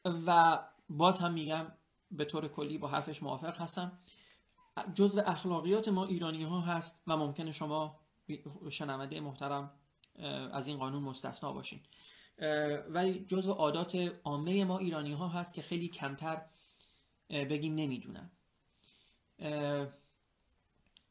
و 0.05 0.59
باز 0.89 1.19
هم 1.19 1.33
میگم 1.33 1.71
به 2.11 2.25
طور 2.25 2.47
کلی 2.47 2.77
با 2.77 2.87
حرفش 2.87 3.23
موافق 3.23 3.61
هستم. 3.61 3.99
جزء 4.95 5.21
اخلاقیات 5.21 5.87
ما 5.87 6.05
ایرانی 6.05 6.43
ها 6.43 6.61
هست 6.61 7.03
و 7.07 7.17
ممکنه 7.17 7.51
شما 7.51 7.99
شنونده 8.71 9.19
محترم 9.19 9.71
از 10.53 10.67
این 10.67 10.77
قانون 10.77 11.03
مستثنا 11.03 11.53
باشین. 11.53 11.79
ولی 12.89 13.25
جزء 13.25 13.51
عادات 13.51 13.95
عامه 14.23 14.65
ما 14.65 14.77
ایرانی 14.77 15.13
ها 15.13 15.27
هست 15.27 15.53
که 15.53 15.61
خیلی 15.61 15.87
کمتر 15.87 16.41
بگیم 17.29 17.75
نمی‌دونم 17.75 18.31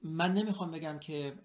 من 0.02 0.34
نمی‌خوام 0.34 0.70
بگم 0.70 0.98
که 0.98 1.38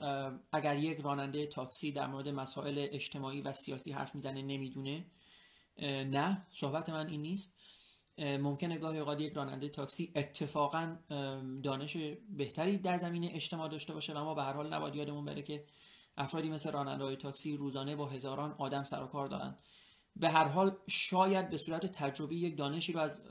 اگر 0.51 0.77
یک 0.77 0.99
راننده 0.99 1.47
تاکسی 1.47 1.91
در 1.91 2.07
مورد 2.07 2.29
مسائل 2.29 2.87
اجتماعی 2.91 3.41
و 3.41 3.53
سیاسی 3.53 3.91
حرف 3.91 4.15
می‌زنه 4.15 4.41
نمی‌دونه. 4.41 5.05
نه 5.79 6.47
صحبت 6.51 6.89
من 6.89 7.07
این 7.07 7.21
نیست. 7.21 7.59
ممکنه 8.17 8.77
گاهی 8.77 8.99
اوقات 8.99 9.21
یک 9.21 9.33
راننده 9.33 9.69
تاکسی 9.69 10.11
اتفاقا 10.15 10.97
دانش 11.63 11.97
بهتری 12.29 12.77
در 12.77 12.97
زمینه 12.97 13.29
اجتماع 13.33 13.69
داشته 13.69 13.93
باشه 13.93 14.13
و 14.13 14.23
ما 14.23 14.35
به 14.35 14.43
هر 14.43 14.53
حال 14.53 14.73
نباید 14.73 14.95
یادمون 14.95 15.25
بره 15.25 15.41
که 15.41 15.65
افرادی 16.17 16.49
مثل 16.49 16.71
راننده 16.71 17.03
های 17.03 17.15
تاکسی 17.15 17.57
روزانه 17.57 17.95
با 17.95 18.05
هزاران 18.05 18.55
آدم 18.57 18.83
سر 18.83 19.03
و 19.03 19.07
کار 19.07 19.27
دارن. 19.27 19.57
به 20.15 20.29
هر 20.29 20.47
حال 20.47 20.77
شاید 20.87 21.49
به 21.49 21.57
صورت 21.57 21.85
تجربی 21.85 22.35
یک 22.35 22.57
دانشی 22.57 22.93
رو 22.93 22.99
از 22.99 23.25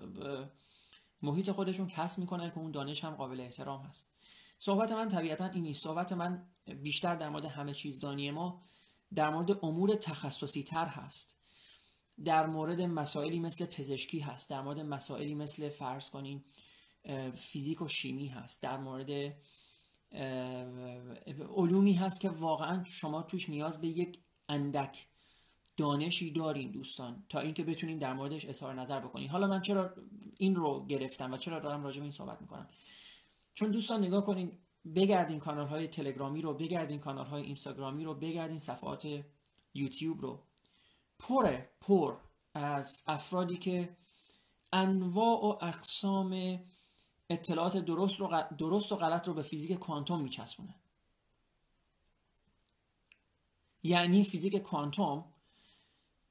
محیط 1.22 1.50
خودشون 1.50 1.88
کسب 1.88 2.18
می‌کنن 2.18 2.50
که 2.50 2.58
اون 2.58 2.70
دانش 2.70 3.04
هم 3.04 3.14
قابل 3.14 3.40
احترام 3.40 3.82
هست. 3.82 4.08
صحبت 4.58 4.92
من 4.92 5.08
طبیعتا 5.08 5.46
این 5.46 5.62
نیست. 5.62 5.82
صحبت 5.82 6.12
من 6.12 6.46
بیشتر 6.82 7.16
در 7.16 7.28
مورد 7.28 7.44
همه 7.44 7.74
چیز 7.74 8.00
دانی 8.00 8.30
ما 8.30 8.62
در 9.14 9.30
مورد 9.30 9.64
امور 9.64 9.94
تخصصی 9.94 10.62
تر 10.62 10.86
هست. 10.86 11.36
در 12.24 12.46
مورد 12.46 12.80
مسائلی 12.80 13.40
مثل 13.40 13.66
پزشکی 13.66 14.20
هست 14.20 14.50
در 14.50 14.62
مورد 14.62 14.80
مسائلی 14.80 15.34
مثل 15.34 15.68
فرض 15.68 16.10
کنیم 16.10 16.44
فیزیک 17.34 17.82
و 17.82 17.88
شیمی 17.88 18.26
هست 18.28 18.62
در 18.62 18.76
مورد 18.76 19.34
علومی 21.56 21.94
هست 21.94 22.20
که 22.20 22.30
واقعا 22.30 22.84
شما 22.84 23.22
توش 23.22 23.48
نیاز 23.48 23.80
به 23.80 23.88
یک 23.88 24.18
اندک 24.48 25.06
دانشی 25.76 26.32
دارین 26.32 26.70
دوستان 26.70 27.24
تا 27.28 27.40
اینکه 27.40 27.64
بتونین 27.64 27.98
در 27.98 28.12
موردش 28.12 28.44
اظهار 28.44 28.74
نظر 28.74 29.00
بکنین. 29.00 29.28
حالا 29.28 29.46
من 29.46 29.62
چرا 29.62 29.94
این 30.38 30.56
رو 30.56 30.86
گرفتم 30.86 31.32
و 31.32 31.36
چرا 31.36 31.60
دارم 31.60 31.84
راجع 31.84 31.96
به 31.96 32.02
این 32.02 32.12
صحبت 32.12 32.40
می‌کنم؟ 32.40 32.68
چون 33.54 33.70
دوستان 33.70 34.04
نگاه 34.04 34.26
کنین 34.26 34.52
بگردین 34.94 35.38
کانال 35.38 35.66
های 35.66 35.88
تلگرامی 35.88 36.42
رو 36.42 36.54
بگردین 36.54 36.98
کانال 36.98 37.26
های 37.26 37.42
اینستاگرامی 37.42 38.04
رو 38.04 38.14
بگردین 38.14 38.58
صفحات 38.58 39.24
یوتیوب 39.74 40.20
رو. 40.20 40.42
پر 41.22 41.60
پر 41.80 42.16
از 42.54 43.02
افرادی 43.06 43.56
که 43.56 43.96
انواع 44.72 45.44
و 45.44 45.64
اقسام 45.64 46.60
اطلاعات 47.30 47.76
درست, 47.76 48.20
رو 48.20 48.42
درست 48.58 48.92
و 48.92 48.96
غلط 48.96 49.28
رو 49.28 49.34
به 49.34 49.42
فیزیک 49.42 49.72
کوانتوم 49.72 50.20
میچسبونه. 50.20 50.74
یعنی 53.82 54.24
فیزیک 54.24 54.56
کوانتوم 54.56 55.24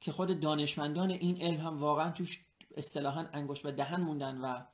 که 0.01 0.11
خود 0.11 0.39
دانشمندان 0.39 1.11
این 1.11 1.41
علم 1.41 1.59
هم 1.59 1.77
واقعا 1.77 2.11
توش 2.11 2.45
اصطلاحا 2.77 3.27
انگشت 3.33 3.63
به 3.63 3.71
دهن 3.71 4.01
موندن 4.01 4.37
و 4.37 4.65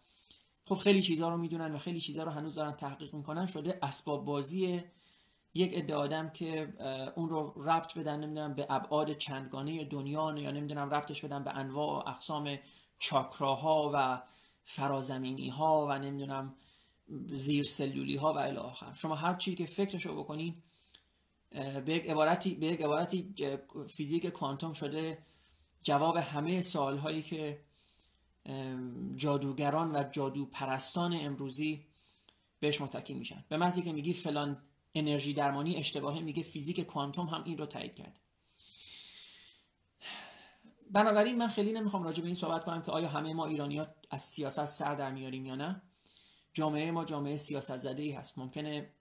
خب 0.63 0.75
خیلی 0.75 1.01
چیزها 1.01 1.29
رو 1.29 1.37
می‌دونن 1.37 1.75
و 1.75 1.77
خیلی 1.77 2.01
چیزها 2.01 2.23
رو 2.23 2.31
هنوز 2.31 2.53
دارن 2.53 2.71
تحقیق 2.71 3.13
می‌کنن 3.13 3.45
شده 3.45 3.79
اسباب 3.81 4.25
بازی 4.25 4.83
یک 5.57 5.73
عده 5.73 5.95
آدم 5.95 6.29
که 6.29 6.73
اون 7.15 7.29
رو 7.29 7.53
ربط 7.65 7.97
بدن 7.97 8.19
نمی‌دونم 8.19 8.53
به 8.53 8.67
ابعاد 8.69 9.13
چندگانه 9.13 9.83
دنیا 9.83 10.37
یا 10.37 10.51
نمی‌دونم 10.51 10.89
ربطش 10.89 11.25
بدن 11.25 11.43
به 11.43 11.57
انواع 11.57 12.05
و 12.05 12.09
اقسام 12.09 12.57
چاکراها 12.99 13.91
و 13.93 14.21
فرازمینی 14.63 15.49
ها 15.49 15.87
و 15.89 15.99
نمی‌دونم 15.99 16.55
زیر 17.27 17.63
سلولی 17.63 18.15
ها 18.15 18.33
و 18.33 18.37
الی 18.37 18.57
آخر. 18.57 18.93
شما 18.93 19.15
هر 19.15 19.33
چی 19.35 19.55
که 19.55 19.65
فکرشو 19.65 20.23
بکنین 20.23 20.55
به 21.85 21.93
یک 21.93 22.09
عبارتی 22.09 22.55
به 22.55 22.65
یک 22.65 22.81
عبارتی 22.81 23.33
فیزیک 23.87 24.25
کوانتوم 24.25 24.73
شده 24.73 25.17
جواب 25.83 26.17
همه 26.17 26.61
سوال 26.61 26.97
هایی 26.97 27.21
که 27.21 27.59
جادوگران 29.15 29.95
و 29.95 30.03
جادو 30.11 30.45
پرستان 30.45 31.13
امروزی 31.13 31.85
بهش 32.59 32.81
متکی 32.81 33.13
میشن. 33.13 33.45
به 33.49 33.57
محضی 33.57 33.81
که 33.81 33.93
میگی 33.93 34.13
فلان 34.13 34.57
انرژی 34.99 35.33
درمانی 35.33 35.75
اشتباهه 35.75 36.19
میگه 36.19 36.43
فیزیک 36.43 36.81
کوانتوم 36.81 37.25
هم 37.25 37.43
این 37.43 37.57
رو 37.57 37.65
تایید 37.65 37.95
کرده 37.95 38.19
بنابراین 40.91 41.37
من 41.37 41.47
خیلی 41.47 41.71
نمی‌خوام 41.71 42.03
راجع 42.03 42.21
به 42.21 42.25
این 42.25 42.35
صحبت 42.35 42.63
کنم 42.63 42.81
که 42.81 42.91
آیا 42.91 43.07
همه 43.07 43.33
ما 43.33 43.45
ایرانی 43.45 43.77
ها 43.77 43.87
از 44.09 44.21
سیاست 44.21 44.65
سر 44.65 44.95
در 44.95 45.11
میاریم 45.11 45.45
یا 45.45 45.55
نه. 45.55 45.81
جامعه 46.53 46.91
ما 46.91 47.05
جامعه 47.05 47.37
سیاست 47.37 47.77
زده 47.77 48.03
ای 48.03 48.11
هست. 48.11 48.37
ممکنه 48.37 48.93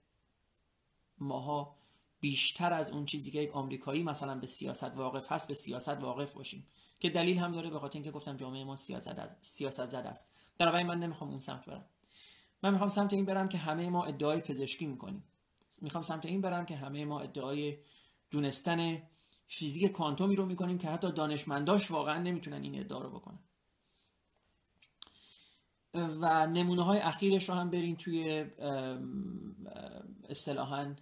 ماها 1.17 1.77
بیشتر 2.19 2.73
از 2.73 2.91
اون 2.91 3.05
چیزی 3.05 3.31
که 3.31 3.39
یک 3.39 3.55
آمریکایی 3.55 4.03
مثلا 4.03 4.35
به 4.35 4.47
سیاست 4.47 4.83
واقف 4.83 5.31
هست 5.31 5.47
به 5.47 5.53
سیاست 5.53 5.89
واقف 5.89 6.33
باشیم. 6.33 6.67
که 6.99 7.09
دلیل 7.09 7.37
هم 7.37 7.51
داره 7.51 7.69
به 7.69 7.79
خاطر 7.79 7.97
اینکه 7.97 8.11
گفتم 8.11 8.37
جامعه 8.37 8.63
ما 8.63 8.75
سیاست 8.75 9.41
سیاست 9.41 9.85
زده 9.85 10.09
است. 10.09 10.33
بنابراین 10.57 10.87
من 10.87 10.99
نمی‌خوام 10.99 11.29
اون 11.29 11.39
سمت 11.39 11.65
برم. 11.65 11.85
من 12.63 12.71
می‌خوام 12.71 12.89
سمت 12.89 13.13
این 13.13 13.25
برم 13.25 13.49
که 13.49 13.57
همه 13.57 13.89
ما 13.89 14.05
ادعای 14.05 14.41
پزشکی 14.41 14.85
می‌کنیم. 14.85 15.23
می‌خوام 15.81 16.01
سمت 16.01 16.25
این 16.25 16.41
برم 16.41 16.65
که 16.65 16.75
همه 16.75 17.05
ما 17.05 17.19
ادعای 17.19 17.77
دونستن 18.31 19.01
فیزیک 19.47 19.91
کوانتومی 19.91 20.35
رو 20.35 20.45
می‌کنیم 20.45 20.77
که 20.77 20.87
حتی 20.87 21.11
دانشمنداش 21.11 21.91
واقعا 21.91 22.21
نمی‌تونن 22.21 22.63
این 22.63 22.79
ادعا 22.79 23.01
رو 23.01 23.09
بکنن. 23.09 23.39
و 25.93 26.47
نمونه 26.47 26.83
های 26.83 26.99
اخیرش 26.99 27.49
رو 27.49 27.55
هم 27.55 27.69
برین 27.69 27.95
توی 27.95 28.45
اصطلاحا 30.29 30.95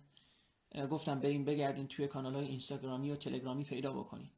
گفتم 0.92 1.20
بریم 1.20 1.46
بگردین 1.46 1.88
توی 1.88 2.08
کانال 2.08 2.36
های 2.36 2.46
اینستاگرامی 2.46 3.12
و 3.12 3.16
تلگرامی 3.16 3.64
پیدا 3.64 3.94
بکنین. 3.94 4.30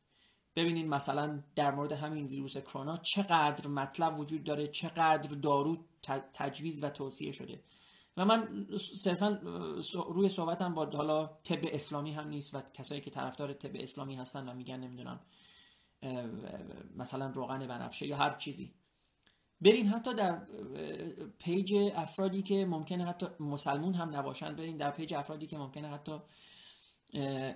ببینین 0.55 0.89
مثلا 0.89 1.43
در 1.55 1.75
مورد 1.75 1.91
همین 1.91 2.25
ویروس 2.25 2.57
کرونا 2.57 2.97
چقدر 2.97 3.67
مطلب 3.67 4.19
وجود 4.19 4.43
داره 4.43 4.67
چقدر 4.67 5.29
دارو 5.29 5.77
تجویز 6.33 6.83
و 6.83 6.89
توصیه 6.89 7.31
شده. 7.31 7.63
و 8.17 8.25
من 8.25 8.67
صرفا 8.77 9.41
روی 10.07 10.29
صحبتم 10.29 10.73
با 10.73 10.85
حالا 10.85 11.27
طب 11.27 11.59
اسلامی 11.63 12.13
هم 12.13 12.27
نیست 12.27 12.55
و 12.55 12.61
کسایی 12.61 13.01
که 13.01 13.09
طرفدار 13.09 13.53
طب 13.53 13.71
اسلامی 13.73 14.15
هستن 14.15 14.49
و 14.49 14.53
میگن 14.53 14.79
نمی‌دونم 14.79 15.19
مثلا 16.95 17.29
روغن 17.29 17.67
بنفشه 17.67 18.07
یا 18.07 18.17
هر 18.17 18.35
چیزی. 18.35 18.73
برین 19.61 19.87
حتی 19.87 20.13
در 20.13 20.47
پیج 21.39 21.73
افرادی 21.95 22.41
که 22.41 22.65
ممکنه 22.65 23.05
حتی 23.05 23.25
مسلمون 23.39 23.93
هم 23.93 24.15
نباشن 24.15 24.55
برین 24.55 24.77
در 24.77 24.91
پیج 24.91 25.13
افرادی 25.13 25.47
که 25.47 25.57
ممکنه 25.57 25.87
حتی 25.87 26.19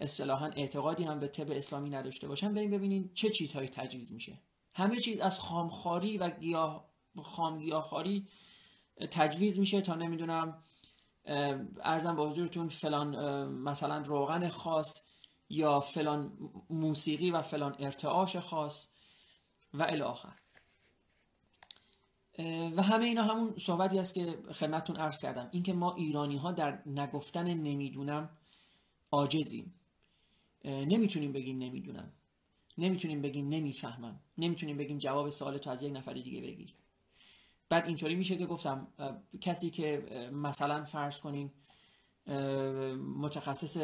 اصطلاحا 0.02 0.46
اعتقادی 0.46 1.04
هم 1.04 1.20
به 1.20 1.28
طب 1.28 1.52
اسلامی 1.52 1.90
نداشته 1.90 2.28
باشن 2.28 2.54
برین 2.54 2.72
ببینین 2.72 3.12
چه 3.14 3.30
چیزهایی 3.30 3.70
تجویز 3.70 4.14
میشه. 4.14 4.42
همه 4.76 5.00
چیز 5.00 5.20
از 5.20 5.40
خامخاری 5.40 6.18
و 6.18 6.30
گیاه 6.30 6.90
خامگیاهخواری 7.24 8.28
تجویز 9.08 9.60
میشه 9.60 9.82
تا 9.82 9.96
نمی‌دونم 9.96 10.64
ارزم 11.84 12.16
به 12.16 12.24
حضورتون 12.24 12.70
فلان 12.70 13.48
مثلا 13.48 13.98
روغن 13.98 14.50
خاص 14.50 15.08
یا 15.50 15.80
فلان 15.80 16.38
موسیقی 16.70 17.32
و 17.32 17.42
فلان 17.42 17.76
ارتعاش 17.80 18.38
خاص 18.38 18.88
و 19.74 19.84
الی 19.84 20.04
و 22.78 22.82
همه 22.82 23.06
اینا 23.06 23.24
همون 23.24 23.56
صحبتی 23.58 24.00
است 24.00 24.14
که 24.14 24.38
خدمتتون 24.54 24.96
عرض 24.96 25.22
کردم. 25.22 25.50
اینکه 25.52 25.74
ما 25.74 25.96
ایرانی 25.96 26.38
ها 26.38 26.52
در 26.52 26.82
نگفتن 26.86 27.54
نمی‌دونم 27.54 28.38
عاجزیم. 29.12 29.80
نمی‌تونیم 30.66 31.34
بگیم 31.34 31.58
نمی‌دونم. 31.58 32.14
نمی‌تونیم 32.78 33.22
بگیم 33.22 33.50
نمی‌فهمم. 33.50 34.20
نمی‌تونیم 34.38 34.78
بگیم 34.78 34.98
جواب 34.98 35.30
سوال 35.30 35.58
تو 35.58 35.70
از 35.70 35.82
یک 35.82 35.96
نفر 35.96 36.14
دیگه 36.14 36.42
بگیر. 36.42 36.76
بعد 37.72 37.88
اینطوری 37.88 38.16
میشه 38.16 38.38
که 38.38 38.46
گفتم 38.46 38.88
کسی 39.42 39.70
که 39.70 40.06
مثلا 40.34 40.84
فرض 40.84 41.20
کنیم 41.20 41.54
متخصص 43.18 43.78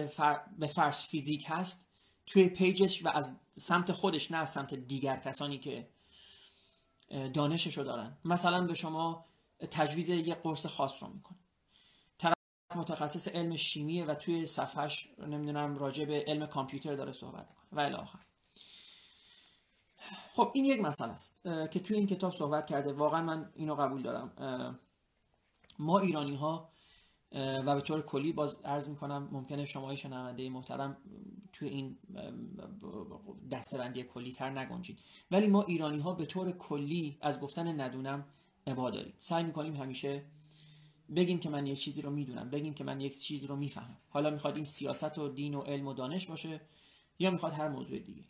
به 0.58 0.68
فرض 0.68 1.04
فیزیک 1.04 1.46
هست 1.48 1.88
توی 2.26 2.50
پیجش 2.50 3.06
و 3.06 3.10
از 3.10 3.38
سمت 3.52 3.92
خودش 3.92 4.32
نه 4.32 4.38
از 4.38 4.52
سمت 4.52 4.74
دیگر 4.74 5.18
کسانی 5.18 5.58
که 5.58 5.88
دانششو 7.34 7.84
دارن. 7.84 8.18
مثلا 8.26 8.68
به 8.68 8.74
شما 8.74 9.26
تجویز 9.72 10.10
یه 10.10 10.36
قرص 10.36 10.66
خاص 10.66 11.04
رو 11.04 11.10
می‌کنه. 11.10 11.38
طرف 12.18 12.34
متخصص 12.76 13.28
علم 13.28 13.56
شیمیه 13.56 14.06
و 14.06 14.16
توی 14.16 14.48
صفحش 14.48 15.08
نمی‌دونم 15.28 15.76
راجع 15.76 16.06
به 16.06 16.24
علم 16.28 16.46
کامپیوتر 16.46 16.96
داره 16.96 17.14
صحبت 17.14 17.54
کنه 17.54 17.68
و 17.72 17.80
الاخر 17.80 18.20
خب 20.36 20.52
این 20.54 20.66
یک 20.66 20.82
مسئله 20.82 21.12
است 21.12 21.44
که 21.44 21.80
توی 21.80 21.98
این 21.98 22.08
کتاب 22.08 22.34
صحبت 22.34 22.68
کرده. 22.68 22.94
واقعا 22.94 23.22
من 23.22 23.52
اینو 23.56 23.76
قبول 23.76 24.02
دارم. 24.02 24.80
ما 25.80 26.00
ایرانی 26.00 26.36
ها 26.36 26.70
و 27.36 27.76
به 27.76 27.82
طور 27.82 28.02
کلی 28.02 28.34
باز 28.34 28.62
عرض 28.66 28.90
می‌کنم 28.90 29.30
ممکنه 29.32 29.66
شما 29.66 29.96
شنونده 29.96 30.50
محترم 30.50 30.98
توی 31.54 31.70
این 31.70 31.98
دستبندی 33.52 34.04
کلی 34.04 34.32
تر 34.32 34.50
نگنجید. 34.50 35.00
ولی 35.32 35.48
ما 35.48 35.64
ایرانی 35.64 36.00
ها 36.00 36.14
به 36.14 36.26
طور 36.26 36.52
کلی 36.52 37.18
از 37.22 37.42
گفتن 37.42 37.82
ندونم 37.82 38.26
عبا 38.68 38.90
داریم. 38.90 39.14
سعی 39.20 39.44
می‌کنیم 39.44 39.76
همیشه 39.76 40.24
بگیم 41.16 41.40
که 41.40 41.50
من 41.50 41.68
یک 41.68 41.80
چیزی 41.80 42.02
رو 42.02 42.12
می‌دونم 42.12 42.50
بگیم 42.50 42.74
که 42.74 42.84
من 42.84 43.02
یک 43.02 43.20
چیزی 43.20 43.48
رو 43.48 43.56
می‌فهمم. 43.56 43.98
حالا 44.10 44.30
می‌خواد 44.30 44.56
این 44.56 44.66
سیاست 44.66 45.18
و 45.18 45.30
دین 45.30 45.56
و 45.56 45.62
علم 45.62 45.88
و 45.88 45.94
دانش 45.94 46.28
باشه 46.28 46.62
یا 47.20 47.32
می‌خواد 47.32 47.54
هر 47.54 47.70
موضوع 47.70 48.00
دیگه. 48.00 48.24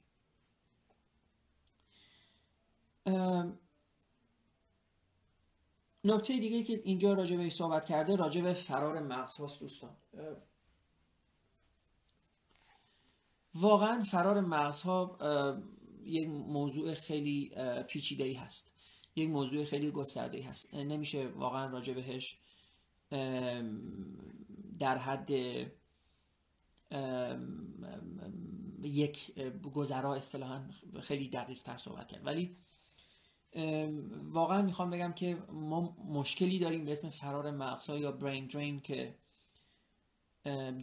نکته 6.03 6.39
دیگه 6.39 6.63
که 6.63 6.81
اینجا 6.83 7.13
راجع 7.13 7.37
به 7.37 7.49
صحبت 7.49 7.85
کرده 7.85 8.15
راجع 8.15 8.41
به 8.41 8.53
فرار 8.53 8.99
مغز 8.99 9.35
هاست 9.35 9.59
دوستان. 9.59 9.97
واقعا 13.53 14.03
فرار 14.03 14.41
مغز 14.41 14.81
ها 14.81 15.17
یک 16.05 16.27
موضوع 16.29 16.93
خیلی 16.93 17.51
پیچیده 17.89 18.23
ای 18.23 18.33
هست. 18.33 18.73
یک 19.15 19.29
موضوع 19.29 19.65
خیلی 19.65 19.91
گسترده 19.91 20.37
ای 20.37 20.43
هست. 20.43 20.75
نمیشه 20.75 21.27
واقعا 21.27 21.71
راجع 21.71 21.93
بهش 21.93 22.37
در 24.79 24.97
حد 24.97 25.31
یک 28.81 29.39
گذرا 29.73 30.15
اصطلاحا 30.15 30.69
خیلی 31.01 31.29
دقیق 31.29 31.61
تر 31.61 31.77
صحبت 31.77 32.07
کرد. 32.07 32.25
ولی 32.25 32.57
واقعا 34.31 34.61
می‌خوام 34.61 34.89
بگم 34.89 35.13
که 35.13 35.37
ما 35.51 35.97
مشکلی 36.05 36.59
داریم 36.59 36.85
به 36.85 36.91
اسم 36.91 37.09
فرار 37.09 37.51
مغزها 37.51 37.97
یا 37.97 38.11
برین 38.11 38.47
درین 38.47 38.79
که 38.79 39.15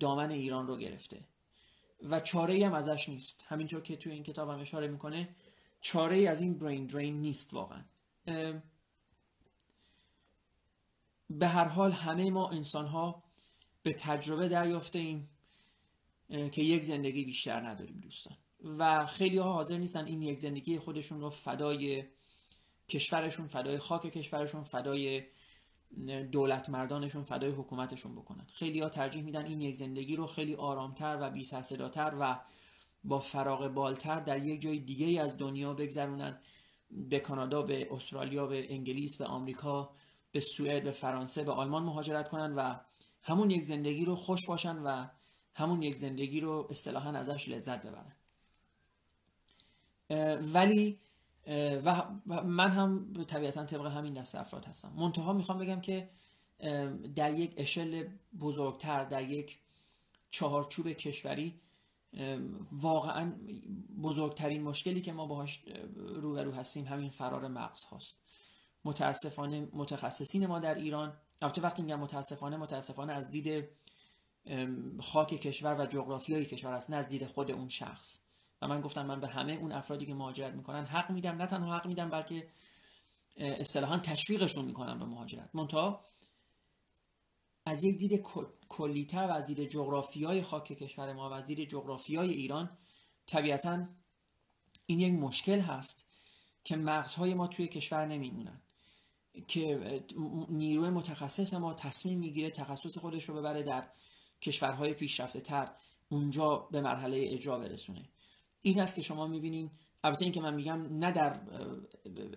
دامن 0.00 0.30
ایران 0.30 0.66
رو 0.66 0.76
گرفته. 0.76 1.20
و 2.02 2.20
چاره 2.20 2.54
ای 2.54 2.62
هم 2.62 2.72
ازش 2.72 3.08
نیست. 3.08 3.44
همینطور 3.48 3.80
که 3.80 3.96
توی 3.96 4.12
این 4.12 4.22
کتاب 4.22 4.48
هم 4.48 4.58
اشاره 4.58 4.88
می‌کنه 4.88 5.28
چاره 5.80 6.16
ای 6.16 6.26
از 6.26 6.40
این 6.40 6.58
برین 6.58 6.86
درین 6.86 7.20
نیست 7.20 7.54
واقعا. 7.54 7.84
به 11.30 11.48
هر 11.48 11.68
حال 11.68 11.92
همه 11.92 12.30
ما 12.30 12.48
انسان 12.48 12.86
ها 12.86 13.22
به 13.82 13.92
تجربه 13.92 14.48
دریافته 14.48 14.98
ایم 14.98 15.28
که 16.28 16.62
یک 16.62 16.84
زندگی 16.84 17.24
بیشتر 17.24 17.60
نداریم 17.60 18.00
دوستان. 18.00 18.36
و 18.78 19.06
خیلی 19.06 19.38
ها 19.38 19.52
حاضر 19.52 19.78
نیستن 19.78 20.06
این 20.06 20.22
یک 20.22 20.38
زندگی 20.38 20.78
خودشون 20.78 21.20
رو 21.20 21.30
فدای 21.30 22.04
کشورشون 22.88 23.46
فدای 23.46 23.78
خاک 23.78 24.02
کشورشون 24.02 24.64
فدای 24.64 25.22
دولت 26.32 26.70
مردانشون 26.70 27.22
فدای 27.22 27.50
حکومتشون 27.50 28.14
بکنن. 28.14 28.46
خیلی 28.54 28.80
ها 28.80 28.88
ترجیح 28.88 29.22
میدن 29.22 29.46
این 29.46 29.60
یک 29.60 29.76
زندگی 29.76 30.16
رو 30.16 30.26
خیلی 30.26 30.54
آرامتر 30.54 31.18
و 31.20 31.30
بی 31.30 31.44
سرصداتر 31.44 32.12
و 32.20 32.40
با 33.04 33.18
فراغ 33.18 33.68
بالتر 33.68 34.20
در 34.20 34.38
یک 34.38 34.60
جای 34.60 34.78
دیگه 34.78 35.22
از 35.22 35.38
دنیا 35.38 35.74
بگذرونن. 35.74 36.38
به 36.90 37.20
کانادا 37.20 37.62
به 37.62 37.88
استرالیا 37.90 38.46
به 38.46 38.72
انگلیس 38.72 39.16
به 39.16 39.24
آمریکا 39.24 39.90
به 40.32 40.40
سوئد 40.40 40.84
به 40.84 40.90
فرانسه 40.90 41.42
به 41.42 41.52
آلمان 41.52 41.82
مهاجرت 41.82 42.28
کنن 42.28 42.54
و 42.54 42.78
همون 43.22 43.50
یک 43.50 43.62
زندگی 43.62 44.04
رو 44.04 44.16
خوش 44.16 44.46
باشن 44.46 44.76
و 44.76 45.06
همون 45.54 45.82
یک 45.82 45.94
زندگی 45.94 46.40
رو 46.40 46.68
اصطلاحا 46.70 47.10
ازش 47.10 47.48
لذت 47.48 47.86
ببرن. 47.86 48.12
ولی 50.40 50.98
و 51.84 52.04
من 52.44 52.70
هم 52.70 53.12
طبیعتا 53.26 53.64
طبق 53.64 53.86
همین 53.86 54.14
دست 54.14 54.34
افراد 54.34 54.64
هستم. 54.64 54.92
منتها 54.96 55.32
می‌خوام 55.32 55.58
بگم 55.58 55.80
که 55.80 56.08
در 57.14 57.34
یک 57.34 57.54
اشل 57.56 58.08
بزرگتر 58.40 59.04
در 59.04 59.30
یک 59.30 59.58
چهارچوب 60.30 60.88
کشوری 60.88 61.60
واقعا 62.72 63.32
بزرگترین 64.02 64.62
مشکلی 64.62 65.00
که 65.00 65.12
ما 65.12 65.26
باهاش 65.26 65.64
روبرو 65.96 66.52
هستیم 66.52 66.84
همین 66.84 67.10
فرار 67.10 67.48
مغز 67.48 67.82
هاست. 67.82 68.14
متاسفانه 68.84 69.68
متخصصین 69.72 70.46
ما 70.46 70.58
در 70.58 70.74
ایران 70.74 71.16
البته 71.42 71.62
وقتی 71.62 71.82
میگم 71.82 72.00
متاسفانه 72.00 72.56
متاسفانه 72.56 73.12
از 73.12 73.30
دید 73.30 73.68
خاک 75.00 75.28
کشور 75.28 75.80
و 75.80 75.86
جغرافیای 75.86 76.44
کشور 76.44 76.72
است 76.72 76.90
نه 76.90 76.96
از 76.96 77.08
دید 77.08 77.26
خود 77.26 77.50
اون 77.50 77.68
شخص. 77.68 78.18
من 78.66 78.80
گفتم 78.80 79.06
من 79.06 79.20
به 79.20 79.28
همه 79.28 79.52
اون 79.52 79.72
افرادی 79.72 80.06
که 80.06 80.14
مهاجرت 80.14 80.54
می‌کنن 80.54 80.84
حق 80.84 81.10
میدم 81.10 81.36
نه 81.36 81.46
تنها 81.46 81.76
حق 81.76 81.86
میدم 81.86 82.10
بلکه 82.10 82.48
اصطلاحا 83.36 83.98
تشویقشون 83.98 84.64
می‌کنم 84.64 84.98
به 84.98 85.04
مهاجرت. 85.04 85.50
منتها 85.54 86.04
از 87.66 87.84
یک 87.84 87.98
دید 87.98 88.26
کلیتر 88.68 89.26
و 89.26 89.30
از 89.30 89.46
دید 89.46 89.70
جغرافیای 89.70 90.42
خاک 90.42 90.64
کشور 90.64 91.12
ما 91.12 91.30
و 91.30 91.32
از 91.32 91.46
دید 91.46 91.68
جغرافیای 91.68 92.30
ایران 92.30 92.78
طبیعتا 93.26 93.86
این 94.86 95.00
یک 95.00 95.12
مشکل 95.12 95.60
هست 95.60 96.04
که 96.64 96.76
مغزهای 96.76 97.34
ما 97.34 97.46
توی 97.46 97.68
کشور 97.68 98.06
نمیمونن 98.06 98.60
که 99.48 100.04
نیروی 100.48 100.90
متخصص 100.90 101.54
ما 101.54 101.74
تصمیم 101.74 102.18
می‌گیره 102.18 102.50
تخصص 102.50 102.98
خودش 102.98 103.24
رو 103.24 103.34
ببره 103.34 103.62
در 103.62 103.88
کشورهای 104.42 104.94
پیشرفته 104.94 105.40
تر 105.40 105.70
اونجا 106.08 106.56
به 106.56 106.80
مرحله 106.80 107.26
اجرا 107.30 107.58
برسونه. 107.58 108.08
این 108.66 108.80
هست 108.80 108.96
که 108.96 109.02
شما 109.02 109.26
می‌بینین 109.26 109.70
البته 110.04 110.24
اینکه 110.24 110.40
من 110.40 110.54
میگم 110.54 110.98
نه 110.98 111.12
در 111.12 111.40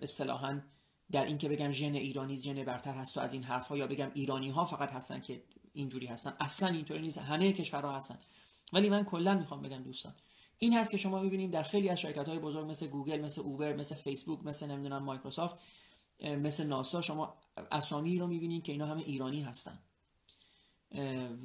اصطلاحا 0.02 0.60
در 1.10 1.24
اینکه 1.24 1.48
بگم 1.48 1.70
ژن 1.70 1.94
ایرانی 1.94 2.36
ژن 2.36 2.64
برتر 2.64 2.94
هست 2.94 3.16
و 3.16 3.20
از 3.20 3.32
این 3.32 3.42
حرفها 3.42 3.76
یا 3.76 3.86
بگم 3.86 4.10
ایرانی 4.14 4.50
ها 4.50 4.64
فقط 4.64 4.90
هستن 4.90 5.20
که 5.20 5.42
اینجوری 5.72 6.06
هستن. 6.06 6.36
اصلا 6.40 6.68
اینطوری 6.68 7.02
نیست. 7.02 7.18
همه 7.18 7.52
کشورها 7.52 7.96
هستن. 7.96 8.18
ولی 8.72 8.88
من 8.88 9.04
کلا 9.04 9.34
می‌خوام 9.34 9.62
بگم 9.62 9.82
دوستان 9.82 10.14
این 10.58 10.78
هست 10.78 10.90
که 10.90 10.96
شما 10.96 11.20
می‌بینید 11.20 11.50
در 11.50 11.62
خیلی 11.62 11.88
از 11.88 12.00
شرکت 12.00 12.28
های 12.28 12.38
بزرگ 12.38 12.70
مثل 12.70 12.86
گوگل 12.86 13.20
مثل 13.20 13.40
اوبر 13.40 13.76
مثل 13.76 13.94
فیسبوک 13.94 14.44
مثل 14.44 14.66
نمی‌دونم 14.66 15.02
مایکروسافت 15.02 15.56
مثل 16.20 16.66
ناسا 16.66 17.00
شما 17.00 17.34
اسامی 17.72 18.18
رو 18.18 18.26
می‌بینید 18.26 18.64
که 18.64 18.72
اینا 18.72 18.86
همه 18.86 19.02
ایرانی 19.02 19.42
هستن. 19.42 19.78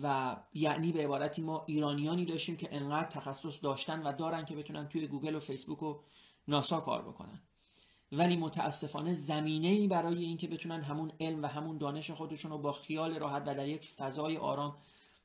و 0.03 0.35
یعنی 0.53 0.91
به 0.91 1.03
عبارتی 1.03 1.41
ما 1.41 1.65
ایرانیانی 1.67 2.25
داشتیم 2.25 2.57
که 2.57 2.75
انقدر 2.75 3.09
تخصص 3.09 3.63
داشتن 3.63 4.03
و 4.03 4.13
دارن 4.13 4.45
که 4.45 4.55
بتونن 4.55 4.89
توی 4.89 5.07
گوگل 5.07 5.35
و 5.35 5.39
فیسبوک 5.39 5.83
و 5.83 5.99
ناسا 6.47 6.79
کار 6.79 7.01
بکنن. 7.01 7.41
ولی 8.11 8.37
متاسفانه 8.37 9.13
زمینه 9.13 9.67
ای 9.67 9.87
برای 9.87 10.23
اینکه 10.23 10.47
بتونن 10.47 10.81
همون 10.81 11.11
علم 11.19 11.43
و 11.43 11.47
همون 11.47 11.77
دانش 11.77 12.11
خودشون 12.11 12.51
رو 12.51 12.57
با 12.57 12.73
خیال 12.73 13.15
راحت 13.15 13.43
و 13.45 13.55
در 13.55 13.67
یک 13.67 13.85
فضای 13.85 14.37
آرام 14.37 14.77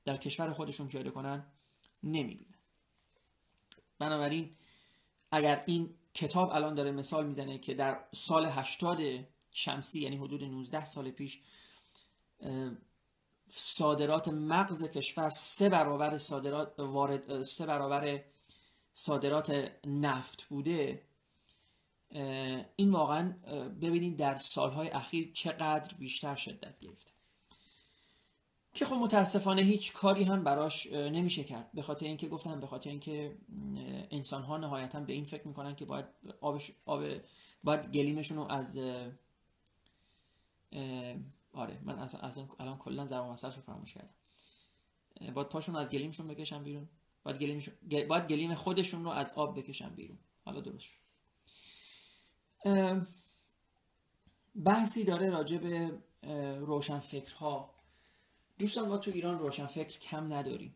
در 0.05 0.17
کشور 0.17 0.53
خودشون 0.53 0.89
پیاده 0.89 1.11
کنن 1.11 1.47
نمی‌بینن. 2.03 2.55
بنابراین 3.99 4.51
اگر 5.33 5.63
این 5.67 5.95
کتاب 6.15 6.51
الان 6.51 6.75
داره 6.75 6.91
مثال 6.91 7.27
می‌زنه 7.27 7.59
که 7.59 7.75
در 7.75 8.05
سال 8.13 8.47
80 8.47 9.01
شمسی 9.53 10.01
یعنی 10.01 10.17
حدود 10.17 10.45
19 10.45 10.87
سال 10.87 11.11
پیش 11.11 11.41
صادرات 13.49 14.29
مغز 14.29 14.85
کشور 14.85 15.31
سه 15.31 15.69
برابر 15.69 16.19
صادرات 16.19 16.81
وارد 16.81 17.43
سه 17.43 17.67
برابر 17.67 18.25
صادرات 18.95 19.71
نفت 19.87 20.43
بوده 20.45 21.03
این 22.77 22.91
واقعا 22.91 23.33
ببینید 23.81 24.17
در 24.17 24.37
سالهای 24.37 24.89
اخیر 24.89 25.31
چقدر 25.33 25.95
بیشتر 25.99 26.35
شدت 26.35 26.79
گرفته. 26.79 27.13
که 28.75 28.85
خب 28.85 28.95
متاسفانه 28.95 29.63
هیچ 29.63 29.93
کاری 29.93 30.25
هم 30.25 30.45
براش 30.45 30.93
نمیشه 30.93 31.45
کرد. 31.45 31.71
به 31.75 31.83
خاطر 31.83 32.07
اینکه 32.07 32.29
گفتم 32.29 32.61
به 32.61 32.67
خاطر 32.67 32.91
اینکه 32.91 33.37
انسان 34.11 34.43
ها 34.43 34.57
نهایتا 34.57 35.01
به 35.01 35.13
این 35.13 35.25
فکر 35.25 35.49
می‌کنن 35.49 35.77
که 35.77 35.85
باید 35.85 36.05
آبش 36.41 36.73
آب 36.87 37.05
باید 37.65 37.93
گلیمشون 37.93 38.37
رو 38.37 38.53
از 38.53 38.79
آره 41.59 41.81
من 41.83 41.99
از, 41.99 42.15
از 42.15 42.39
الان 42.59 42.79
کلا 42.79 43.07
ضرب 43.07 43.25
مسئله 43.25 43.55
رو 43.55 43.61
فراموش 43.61 43.95
کردم. 43.95 44.15
باید 45.35 45.49
پاشون 45.49 45.77
از 45.77 45.91
گلیمشون 45.91 46.29
بکشن 46.29 46.65
بیرون. 46.65 46.89
باید 47.23 47.39
گلیمشون 47.39 47.75
باید 48.09 48.27
گلیم 48.27 48.55
خودشون 48.55 49.05
رو 49.05 49.11
از 49.11 49.35
آب 49.35 49.59
بکشن 49.59 49.89
بیرون. 49.89 50.19
حالا 50.45 50.61
درست 50.61 50.95
بحثی 54.65 55.05
داره 55.05 55.31
راجع 55.31 55.59
به 55.59 55.99
روشن 56.59 56.99
فکرها 56.99 57.75
دوستان 58.59 58.89
ما 58.89 58.99
تو 58.99 59.11
ایران 59.11 59.39
روشن 59.39 59.67
فکر 59.67 59.99
کم 59.99 60.33
نداریم. 60.33 60.75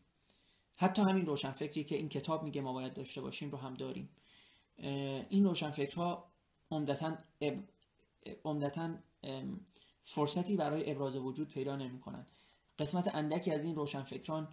حتی 0.76 1.02
همین 1.02 1.26
روشن 1.26 1.52
فکری 1.52 1.84
که 1.84 1.96
این 1.96 2.08
کتاب 2.08 2.42
میگه 2.42 2.60
ما 2.60 2.72
باید 2.72 2.94
داشته 2.94 3.20
باشیم 3.20 3.50
رو 3.50 3.58
هم 3.58 3.74
داریم. 3.74 4.08
این 5.28 5.44
روشن 5.44 5.70
فکرها 5.70 6.32
عمدتا 6.70 7.18
عمدتا 8.44 8.94
فرصتی 10.02 10.56
برای 10.56 10.90
ابراز 10.90 11.16
وجود 11.16 11.48
پیدا 11.48 11.76
نمی‌کنن 11.76 12.26
قسمت 12.78 13.14
اندکی 13.14 13.50
از 13.50 13.64
این 13.64 13.74
روشنفکران 13.74 14.48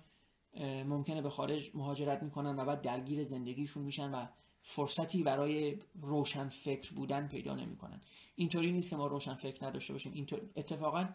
ممکنه 0.86 1.22
به 1.22 1.30
خارج 1.30 1.72
مهاجرت 1.74 2.24
می‌کنن 2.24 2.60
و 2.60 2.66
بعد 2.66 2.82
درگیر 2.82 3.24
زندگیشون 3.24 3.84
میشن 3.84 4.12
و 4.12 4.26
فرصتی 4.62 5.24
برای 5.24 5.78
روشن 6.02 6.50
فکر 6.50 6.94
بودن 6.94 7.28
پیدا 7.28 7.56
نمی‌کنن 7.56 8.02
اینطوری 8.36 8.72
نیست 8.72 8.90
که 8.90 8.96
ما 8.96 9.08
روشن 9.08 9.36
فکر 9.36 9.66
نداشته 9.66 9.94
باشیم. 9.94 10.14
اینطور 10.14 10.42
اتفاقا 10.56 11.10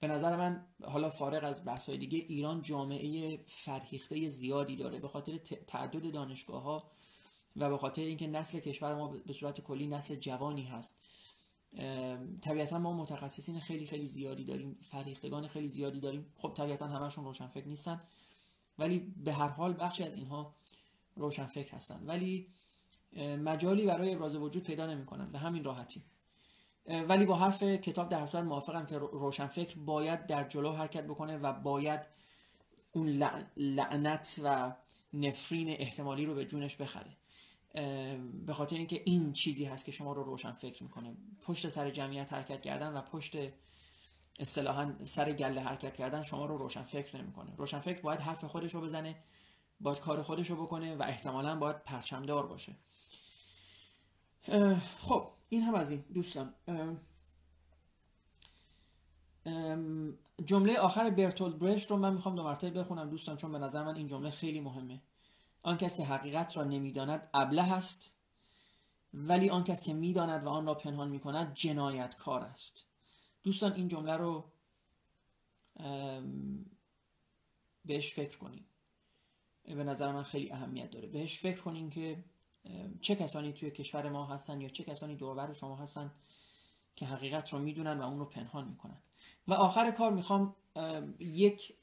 به 0.00 0.06
نظر 0.06 0.36
من 0.36 0.66
حالا 0.84 1.10
فارغ 1.10 1.44
از 1.44 1.64
بحث 1.64 1.90
دیگه 1.90 2.18
ایران 2.18 2.62
جامعه 2.62 3.38
فرهیخته 3.46 4.28
زیادی 4.28 4.76
داره 4.76 4.98
به 4.98 5.08
خاطر 5.08 5.36
تعدد 5.66 6.12
دانشگاه 6.12 6.62
ها 6.62 6.90
و 7.56 7.70
به 7.70 7.78
خاطر 7.78 8.02
اینکه 8.02 8.26
نسل 8.26 8.60
کشور 8.60 8.94
ما 8.94 9.08
به 9.08 9.32
صورت 9.32 9.60
کلی 9.60 9.86
نسل 9.86 10.14
جوانی 10.14 10.64
هست. 10.64 11.00
طبیعتا 12.40 12.78
ما 12.78 12.92
متخصصین 12.92 13.60
خیلی 13.60 13.86
خیلی 13.86 14.06
زیادی 14.06 14.44
داریم 14.44 14.76
فریختگان 14.80 15.48
خیلی 15.48 15.68
زیادی 15.68 16.00
داریم. 16.00 16.26
خب 16.36 16.54
طبیعتا 16.56 16.86
همشون 16.86 17.24
روشنفکر 17.24 17.66
نیستن 17.66 18.00
ولی 18.78 18.98
به 18.98 19.32
هر 19.32 19.48
حال 19.48 19.74
بخشی 19.80 20.04
از 20.04 20.14
اینها 20.14 20.54
روشنفکر 21.16 21.76
هستن. 21.76 22.02
ولی 22.06 22.46
مجالی 23.16 23.86
برای 23.86 24.14
ابراز 24.14 24.36
وجود 24.36 24.64
پیدا 24.64 24.86
نمی‌کنن 24.86 25.32
به 25.32 25.38
همین 25.38 25.64
راحتی. 25.64 26.02
ولی 26.86 27.24
با 27.24 27.36
حرف 27.36 27.62
کتاب 27.62 28.08
در 28.08 28.26
حال 28.26 28.44
موافقم 28.44 28.86
که 28.86 28.98
روشنفکر 28.98 29.78
باید 29.78 30.26
در 30.26 30.48
جلو 30.48 30.72
حرکت 30.72 31.04
بکنه 31.04 31.38
و 31.38 31.52
باید 31.52 32.00
اون 32.92 33.08
لعنت 33.56 34.40
و 34.44 34.72
نفرین 35.12 35.68
احتمالی 35.68 36.26
رو 36.26 36.34
به 36.34 36.44
جونش 36.44 36.76
بخره. 36.76 37.16
به 38.46 38.52
خاطر 38.52 38.76
اینکه 38.76 39.02
این 39.04 39.32
چیزی 39.32 39.64
هست 39.64 39.84
که 39.84 39.92
شما 39.92 40.12
رو 40.12 40.22
روشن 40.22 40.52
فکر 40.52 40.82
می‌کنه. 40.82 41.16
پشت 41.40 41.68
سر 41.68 41.90
جمعیت 41.90 42.32
حرکت 42.32 42.62
کردن 42.62 42.92
و 42.94 43.00
پشت 43.00 43.36
اصطلاحا 44.40 44.94
سر 45.04 45.32
گله 45.32 45.60
حرکت 45.60 45.94
کردن 45.94 46.22
شما 46.22 46.46
رو 46.46 46.58
روشن 46.58 46.82
فکر 46.82 47.16
نمی‌کنه. 47.16 47.56
روشن 47.56 47.80
فکر 47.80 48.02
باید 48.02 48.20
حرف 48.20 48.44
خودش 48.44 48.74
رو 48.74 48.80
بزنه 48.80 49.24
باید 49.80 50.00
کار 50.00 50.22
خودش 50.22 50.50
رو 50.50 50.56
بکنه 50.56 50.94
و 50.94 51.02
احتمالا 51.02 51.58
باید 51.58 51.82
پرچمدار 51.82 52.46
باشه. 52.46 52.76
خب 55.00 55.30
این 55.48 55.62
هم 55.62 55.74
از 55.74 55.90
این. 55.90 56.04
دوستان 56.14 56.54
جمله 60.44 60.78
آخر 60.78 61.10
برتولد 61.10 61.58
برشت 61.58 61.90
رو 61.90 61.96
من 61.96 62.14
می‌خوام 62.14 62.36
دو 62.36 62.42
مرتبه 62.42 62.82
بخونم. 62.82 63.10
دوستان 63.10 63.36
چون 63.36 63.52
به 63.52 63.58
نظر 63.58 63.84
من 63.84 63.96
این 63.96 64.06
جمله 64.06 64.30
خیلی 64.30 64.60
مهمه. 64.60 65.02
آن 65.64 65.76
کس 65.76 65.96
که 65.96 66.04
حقیقت 66.04 66.56
را 66.56 66.64
نمی‌داند 66.64 67.30
ابله 67.34 67.72
است 67.72 68.14
ولی 69.14 69.50
آن 69.50 69.64
کس 69.64 69.84
که 69.84 69.94
می‌داند 69.94 70.44
و 70.44 70.48
آن 70.48 70.66
را 70.66 70.74
پنهان 70.74 71.08
می‌کند 71.08 71.54
جنایتکار 71.54 72.40
است. 72.40 72.84
دوستان 73.42 73.72
این 73.72 73.88
جمله 73.88 74.16
رو 74.16 74.44
بهش 77.84 78.14
فکر 78.14 78.38
کنیم 78.38 78.66
به 79.64 79.84
نظر 79.84 80.12
من 80.12 80.22
خیلی 80.22 80.52
اهمیت 80.52 80.90
داره. 80.90 81.08
بهش 81.08 81.38
فکر 81.38 81.60
کنیم 81.60 81.90
که 81.90 82.24
چه 83.00 83.16
کسانی 83.16 83.52
توی 83.52 83.70
کشور 83.70 84.10
ما 84.10 84.26
هستن 84.26 84.60
یا 84.60 84.68
چه 84.68 84.84
کسانی 84.84 85.16
دور 85.16 85.34
و 85.34 85.40
بر 85.40 85.52
شما 85.52 85.76
هستن 85.76 86.12
که 86.96 87.06
حقیقت 87.06 87.52
رو 87.52 87.58
می‌دونن 87.58 87.98
و 87.98 88.02
اون 88.02 88.18
رو 88.18 88.24
پنهان 88.24 88.68
می‌کنن. 88.68 88.98
و 89.48 89.54
آخر 89.54 89.90
کار 89.90 90.12
می‌خوام 90.12 90.56
یک 91.18 91.74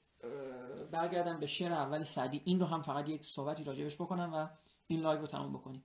برگردم 0.92 1.40
به 1.40 1.48
شعر 1.48 1.74
اول 1.74 2.04
سعدی. 2.04 2.42
این 2.46 2.60
رو 2.60 2.66
هم 2.66 2.82
فقط 2.82 3.10
یک 3.10 3.26
صحبتی 3.26 3.64
راجبش 3.64 3.96
بکنم 3.96 4.32
و 4.34 4.48
این 4.88 5.02
live 5.02 5.22
رو 5.22 5.28
تموم 5.28 5.54
بکنیم. 5.54 5.84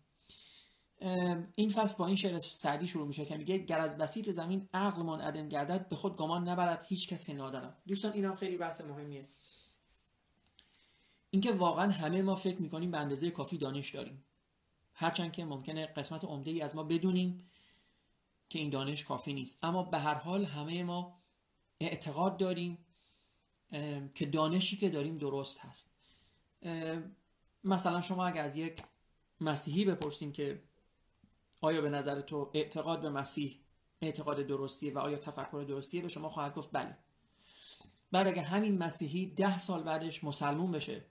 این 1.55 1.71
فصل 1.71 1.99
با 1.99 2.07
این 2.07 2.17
شعر 2.17 2.39
سعدی 2.39 2.89
شروع 2.89 3.07
میشه 3.07 3.25
که 3.25 3.37
میگه 3.37 3.59
گر 3.59 3.81
از 3.81 3.99
بسیط 3.99 4.31
زمین 4.31 4.69
عقلمان 4.75 5.21
عدم 5.21 5.49
گردد 5.49 5.89
به 5.89 5.97
خود 5.97 6.17
گمان 6.17 6.49
نبرد 6.49 6.85
هیچ 6.89 7.09
کسی 7.09 7.35
نادانم 7.35 7.77
دوستان 7.87 8.13
این 8.13 8.25
هم 8.25 8.37
خیلی 8.37 8.57
بحث 8.57 8.81
مهمیه. 8.81 9.25
اینکه 11.31 11.53
واقعا 11.53 11.93
همه 11.93 12.23
ما 12.23 12.35
فکر 12.35 12.63
می‌کنیم 12.63 12.91
به 12.91 12.99
اندازه 12.99 13.31
کافی 13.31 13.59
دانش 13.59 13.95
داریم. 13.95 14.25
هرچند 14.95 15.33
که 15.33 15.45
ممکنه 15.45 15.87
قسمت 15.87 16.25
عمده 16.25 16.51
ای 16.51 16.63
از 16.63 16.77
ما 16.77 16.83
بدونیم 16.83 17.51
که 18.49 18.59
این 18.59 18.71
دانش 18.71 19.05
کافی 19.05 19.33
نیست. 19.33 19.65
اما 19.65 19.83
به 19.83 19.99
هر 19.99 20.15
حال 20.15 20.45
همه 20.45 20.85
ما 20.85 21.23
اعتقاد 21.81 22.37
داریم 22.37 22.86
که 24.15 24.27
دانشی 24.27 24.77
که 24.77 24.91
داریم 24.91 25.19
درست 25.19 25.61
هست. 25.61 25.95
مثلا 27.65 28.01
شما 28.01 28.27
اگر 28.27 28.45
از 28.45 28.57
یک 28.57 28.83
مسیحی 29.41 29.85
بپرسیم 29.85 30.33
که 30.33 30.63
آیا 31.61 31.81
به 31.81 31.91
نظر 31.91 32.21
تو 32.21 32.51
اعتقاد 32.55 33.03
به 33.03 33.11
مسیح 33.11 33.59
اعتقاد 34.03 34.47
درستیه 34.47 34.95
و 34.95 34.99
آیا 34.99 35.19
تفکر 35.19 35.65
درستیه 35.69 36.03
به 36.03 36.09
شما 36.09 36.29
خواهد 36.29 36.55
گفت 36.55 36.71
بله. 36.73 36.99
بعد 38.13 38.27
اگر 38.27 38.43
همین 38.43 38.79
مسیحی 38.79 39.27
ده 39.27 39.59
سال 39.59 39.83
بعدش 39.83 40.25
مسلمون 40.25 40.71
بشه 40.73 41.05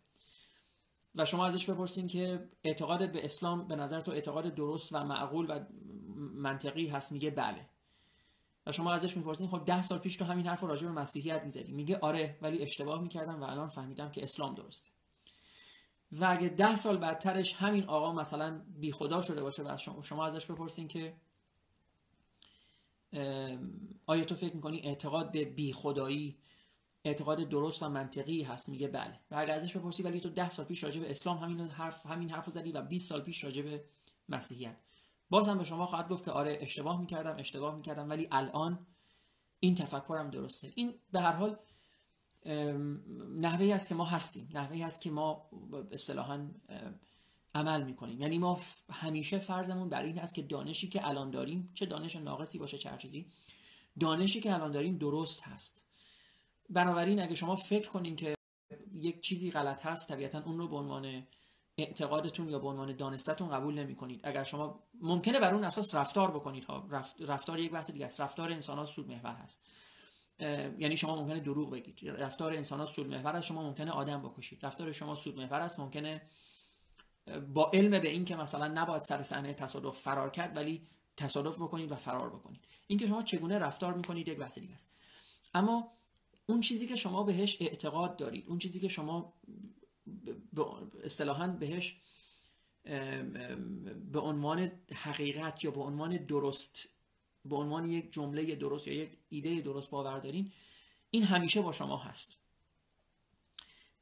و 1.15 1.25
شما 1.25 1.45
ازش 1.45 1.69
بپرسین 1.69 2.07
که 2.07 2.49
اعتقادت 2.63 3.11
به 3.11 3.25
اسلام 3.25 3.67
به 3.67 3.75
نظر 3.75 4.01
تو 4.01 4.11
اعتقاد 4.11 4.55
درست 4.55 4.93
و 4.93 5.03
معقول 5.03 5.45
و 5.49 5.59
منطقی 6.33 6.87
هست 6.87 7.11
میگه 7.11 7.29
بله. 7.29 7.69
و 8.67 8.71
شما 8.71 8.93
ازش 8.93 9.17
می‌پرسین 9.17 9.47
خب 9.47 9.65
ده 9.65 9.83
سال 9.83 9.99
پیش 9.99 10.17
تو 10.17 10.25
همین 10.25 10.47
حرف 10.47 10.63
راجع 10.63 10.87
به 10.87 10.93
مسیحیت 10.93 11.43
می‌زدی. 11.43 11.71
میگه 11.71 11.99
آره 11.99 12.37
ولی 12.41 12.61
اشتباه 12.61 13.01
می‌کردم 13.01 13.41
و 13.41 13.43
الان 13.43 13.67
فهمیدم 13.67 14.11
که 14.11 14.23
اسلام 14.23 14.55
درسته. 14.55 14.89
و 16.11 16.25
اگه 16.29 16.49
ده 16.49 16.75
سال 16.75 16.97
بعدترش 16.97 17.55
همین 17.55 17.83
آقا 17.83 18.13
مثلا 18.13 18.61
بی 18.79 18.91
خدا 18.91 19.21
شده 19.21 19.41
باشه 19.41 19.63
و 19.63 19.77
شما, 20.01 20.25
ازش 20.25 20.45
بپرسین 20.45 20.87
که 20.87 21.15
آیا 24.05 24.23
تو 24.25 24.35
فکر 24.35 24.55
می‌کنی 24.55 24.81
اعتقاد 24.81 25.31
به 25.31 25.45
بی 25.45 25.73
خدایی 25.73 26.37
اعتقاد 27.05 27.49
درست 27.49 27.83
و 27.83 27.89
منطقی 27.89 28.43
هست؟ 28.43 28.69
میگه 28.69 28.87
بله. 28.87 29.19
و 29.31 29.35
اگر 29.35 29.53
ازش 29.53 29.77
بپرسی 29.77 30.03
ولی 30.03 30.19
تو 30.19 30.29
ده 30.29 30.49
سال 30.49 30.65
پیش 30.65 30.83
راجع 30.83 31.01
به 31.01 31.11
اسلام 31.11 31.37
همین 31.37 31.59
حرف 31.59 32.05
همین 32.05 32.29
حرف 32.29 32.49
زدی 32.49 32.71
و 32.71 32.81
20 32.81 33.09
سال 33.09 33.21
پیش 33.21 33.43
راجع 33.43 33.61
به 33.61 33.83
مسیحیت. 34.29 34.77
باز 35.29 35.47
هم 35.47 35.57
به 35.57 35.63
شما 35.63 35.85
خواهد 35.85 36.09
گفت 36.09 36.25
که 36.25 36.31
آره 36.31 36.57
اشتباه 36.61 36.99
می‌کردم 36.99 37.35
اشتباه 37.37 37.75
می‌کردم 37.75 38.09
ولی 38.09 38.27
الان 38.31 38.87
این 39.59 39.75
تفکرم 39.75 40.29
درسته. 40.29 40.71
این 40.75 40.93
به 41.11 41.21
هر 41.21 41.31
حال 41.31 41.57
نحوهی 43.35 43.73
است 43.73 43.89
که 43.89 43.95
ما 43.95 44.05
هستیم. 44.05 44.49
نحوهی 44.53 44.83
است 44.83 45.01
که 45.01 45.11
ما 45.11 45.49
اصطلاحا 45.91 46.47
عمل 47.55 47.83
می‌کنیم. 47.83 48.21
یعنی 48.21 48.37
ما 48.37 48.59
همیشه 48.89 49.39
فرضمون 49.39 49.89
بر 49.89 50.03
این 50.03 50.19
است 50.19 50.35
که 50.35 50.41
دانشی 50.41 50.89
که 50.89 51.07
الان 51.07 51.31
داریم 51.31 51.71
چه 51.73 51.85
دانش 51.85 52.15
ناقصی 52.15 52.57
باشه 52.57 52.77
چه 52.77 52.97
چیزی 52.97 53.25
دانشی 53.99 54.41
که 54.41 54.53
الان 54.53 54.71
داریم 54.71 54.97
درست 54.97 55.41
هست. 55.41 55.83
بنابراین 56.69 57.21
اگه 57.21 57.35
شما 57.35 57.55
فکر 57.55 57.89
کنین 57.89 58.15
که 58.15 58.35
یک 58.93 59.21
چیزی 59.21 59.51
غلط 59.51 59.85
هست 59.85 60.07
طبیعتا 60.07 60.43
اون 60.43 60.57
رو 60.57 60.67
به 60.67 60.75
عنوان 60.75 61.27
اعتقادتون 61.77 62.49
یا 62.49 62.59
به 62.59 62.67
عنوان 62.67 62.95
دانستتون 62.95 63.49
قبول 63.49 63.73
نمی 63.79 63.95
کنید 63.95 64.19
اگر 64.23 64.43
شما 64.43 64.83
ممکنه 65.01 65.39
بر 65.39 65.53
اون 65.53 65.63
اساس 65.63 65.95
رفتار 65.95 66.31
بکنید. 66.31 66.63
ها 66.63 66.87
رفتار 67.19 67.59
یک 67.59 67.71
بحث 67.71 67.91
دیگه 67.91 68.05
است. 68.05 68.21
رفتار 68.21 68.51
انسان 68.51 68.77
ها 68.77 68.85
سود 68.85 69.07
محور 69.07 69.31
هست 69.31 69.63
یعنی 70.79 70.97
شما 70.97 71.15
ممکنه 71.15 71.39
دروغ 71.39 71.71
بگید. 71.71 72.09
رفتار 72.09 72.53
انسان 72.53 72.79
ها 72.79 72.85
سود 72.85 73.07
محور 73.07 73.35
است. 73.35 73.47
شما 73.47 73.63
ممکنه 73.63 73.91
آدم 73.91 74.21
بکشید. 74.21 74.65
رفتار 74.65 74.91
شما 74.91 75.15
سود 75.15 75.37
محور 75.37 75.61
است. 75.61 75.79
ممکنه 75.79 76.21
با 77.53 77.71
علم 77.73 77.99
به 77.99 78.07
این 78.07 78.25
که 78.25 78.35
مثلا 78.35 78.67
نباید 78.67 79.01
سر 79.01 79.23
صحنه 79.23 79.53
تصادف 79.53 79.99
فرار 79.99 80.29
کرد 80.29 80.55
ولی 80.55 80.87
تصادف 81.17 81.55
بکنید 81.61 81.91
و 81.91 81.95
فرار 81.95 82.29
بکنید. 82.29 82.61
اینکه 82.87 83.07
شما 83.07 83.21
چگونه 83.21 83.59
رفتار 83.59 83.93
می‌کنید 83.93 84.27
یک 84.27 84.37
بحث 84.37 84.59
دیگه 84.59 84.73
است. 84.73 84.91
اما 85.53 85.91
اون 86.45 86.61
چیزی 86.61 86.87
که 86.87 86.95
شما 86.95 87.23
بهش 87.23 87.57
اعتقاد 87.61 88.17
دارید 88.17 88.45
اون 88.47 88.59
چیزی 88.59 88.79
که 88.79 88.87
شما 88.87 89.33
اصطلاحا 91.03 91.47
بهش 91.47 92.01
به 94.11 94.19
عنوان 94.19 94.71
حقیقت 94.93 95.63
یا 95.63 95.71
به 95.71 95.81
عنوان 95.81 96.17
درست 96.17 96.89
به 97.45 97.55
عنوان 97.55 97.89
یک 97.89 98.13
جمله 98.13 98.55
درست 98.55 98.87
یا 98.87 98.93
یک 98.93 99.17
ایده 99.29 99.61
درست 99.61 99.89
باور 99.89 100.19
دارین 100.19 100.51
این 101.09 101.23
همیشه 101.23 101.61
با 101.61 101.71
شما 101.71 101.97
هست. 101.97 102.37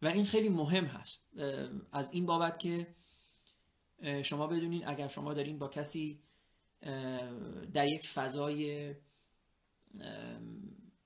و 0.01 0.07
این 0.07 0.25
خیلی 0.25 0.49
مهم 0.49 0.85
هست. 0.85 1.21
از 1.91 2.11
این 2.11 2.25
بابت 2.25 2.59
که 2.59 2.95
شما 4.23 4.47
بدونین 4.47 4.87
اگر 4.87 5.07
شما 5.07 5.33
دارین 5.33 5.59
با 5.59 5.67
کسی 5.67 6.19
در 7.73 7.87
یک 7.87 8.07
فضای 8.07 8.93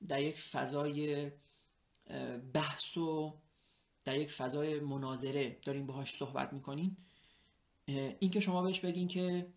در 0.08 0.22
یک 0.22 0.40
فضای 0.40 1.32
بحث 2.54 2.98
و 2.98 3.42
در 4.08 4.18
یک 4.18 4.32
فضای 4.32 4.80
مناظره 4.80 5.58
دارین 5.62 5.88
باهاش 5.88 6.14
صحبت 6.14 6.54
می‌کنین 6.54 6.98
اینکه 8.20 8.40
شما 8.40 8.62
بهش 8.62 8.80
بگین 8.80 9.08
که 9.08 9.48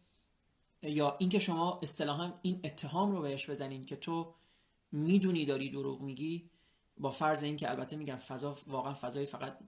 یا 0.82 1.16
اینکه 1.18 1.38
شما 1.38 1.80
اصطلاحا 1.82 2.32
این 2.42 2.60
اتهام 2.64 3.12
رو 3.12 3.22
بهش 3.22 3.50
بزنین 3.50 3.84
که 3.84 3.96
تو 3.96 4.34
می‌دونی 4.92 5.44
داری 5.44 5.70
دروغ 5.70 6.00
میگی 6.00 6.50
با 6.98 7.10
فرض 7.10 7.42
اینکه 7.42 7.70
البته 7.70 7.96
میگم 7.96 8.16
فضا 8.16 8.56
واقعا 8.66 8.94
فضای 8.94 9.26
فقط 9.26 9.58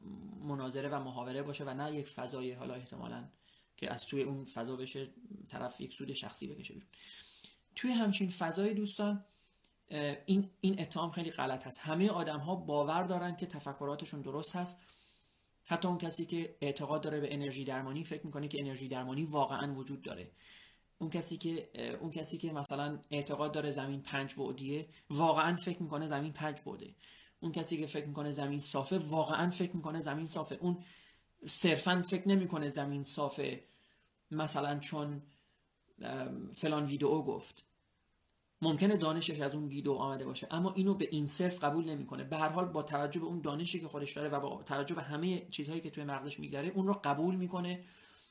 مناظره 0.45 0.88
و 0.88 1.01
محاوره 1.01 1.42
باشه 1.42 1.64
و 1.64 1.75
نه 1.75 1.95
یک 1.95 2.09
فضای 2.09 2.53
حالا 2.53 2.75
احتمالا 2.75 3.29
که 3.77 3.92
از 3.92 4.07
توی 4.07 4.23
اون 4.23 4.45
فضا 4.45 4.77
بشه 4.77 5.09
طرف 5.49 5.81
یک 5.81 5.92
سود 5.92 6.12
شخصی 6.12 6.47
بکشه 6.47 6.75
بیرون. 6.75 6.88
توی 7.75 7.90
همچین 7.90 8.29
فضای 8.29 8.75
دوستان 8.75 9.25
این 10.27 10.51
این 10.61 10.81
اتهام 10.81 11.11
خیلی 11.11 11.31
غلط 11.31 11.66
هست. 11.66 11.79
همه 11.81 12.11
آدم 12.11 12.38
ها 12.38 12.55
باور 12.55 13.03
دارن 13.03 13.37
که 13.37 13.47
تفکراتشون 13.47 14.23
درست 14.23 14.57
هست. 14.57 14.81
حتی 15.64 15.88
اون 15.88 15.99
کسی 15.99 16.27
که 16.27 16.57
اعتقاد 16.61 17.03
داره 17.03 17.21
به 17.21 17.35
انرژی 17.35 17.64
درمانی 17.64 18.05
فکر 18.05 18.27
می‌کنه 18.27 18.49
که 18.49 18.61
انرژی 18.61 18.88
درمانی 18.88 19.25
واقعا 19.25 19.75
وجود 19.75 20.03
داره. 20.03 20.31
اون 20.99 21.11
کسی 21.11 21.38
که 21.38 21.71
اون 22.01 22.11
کسی 22.11 22.38
که 22.38 22.53
مثلا 22.53 22.99
اعتقاد 23.11 23.53
داره 23.53 23.71
زمین 23.71 24.03
پنج 24.03 24.35
بعدیه 24.35 24.88
واقعا 25.11 25.57
فکر 25.57 25.83
می‌کنه 25.83 26.07
زمین 26.07 26.33
پنج 26.33 26.61
بعده. 26.66 26.95
اون 27.40 27.53
کسی 27.53 27.79
که 27.79 27.87
فکر 27.87 28.07
می‌کنه 28.07 28.31
زمین 28.31 28.61
صافه 28.61 28.99
واقعا 28.99 29.51
فکر 29.51 29.77
می‌کنه 29.77 30.01
زمین 30.01 30.27
صافه. 30.27 30.59
اون 30.61 30.85
صرفا 31.47 32.03
فکر 32.11 32.29
نمی‌کنه 32.29 32.68
زمین 32.68 33.03
صافه 33.03 33.64
مثلا 34.31 34.79
چون 34.79 35.23
فلان 36.53 36.87
ویدئو 36.87 37.23
گفت. 37.23 37.64
ممکنه 38.62 38.96
دانشش 38.96 39.40
از 39.40 39.55
اون 39.55 39.66
ویدیو 39.66 39.92
آمده 39.92 40.25
باشه 40.25 40.46
اما 40.51 40.72
اینو 40.72 40.94
به 40.94 41.09
این 41.11 41.27
صرف 41.27 41.64
قبول 41.64 41.85
نمی‌کنه. 41.85 42.25
به 42.25 42.37
هر 42.37 42.48
حال 42.48 42.64
با 42.64 42.83
توجه 42.83 43.20
به 43.20 43.27
اون 43.27 43.40
دانشی 43.40 43.81
که 43.81 43.88
خودش 43.88 44.12
داره 44.12 44.29
و 44.29 44.40
با 44.40 44.62
توجه 44.62 44.94
به 44.94 45.03
همه 45.03 45.48
چیزهایی 45.51 45.81
که 45.81 45.90
توی 45.90 46.05
مغزش 46.05 46.40
میگذره 46.40 46.68
اون 46.68 46.87
رو 46.87 47.01
قبول 47.05 47.35
می‌کنه 47.35 47.85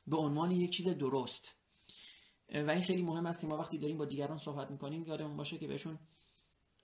به 0.06 0.16
عنوان 0.16 0.50
یک 0.50 0.70
چیز 0.70 0.88
درست. 0.88 1.54
و 2.54 2.70
این 2.70 2.82
خیلی 2.82 3.02
مهم 3.02 3.26
است 3.26 3.40
که 3.40 3.46
ما 3.46 3.56
وقتی 3.56 3.78
داریم 3.78 3.98
با 3.98 4.04
دیگران 4.04 4.38
صحبت 4.38 4.70
می‌کنیم 4.70 5.04
یادمون 5.06 5.36
باشه 5.36 5.58
که 5.58 5.68
بهشون 5.68 5.98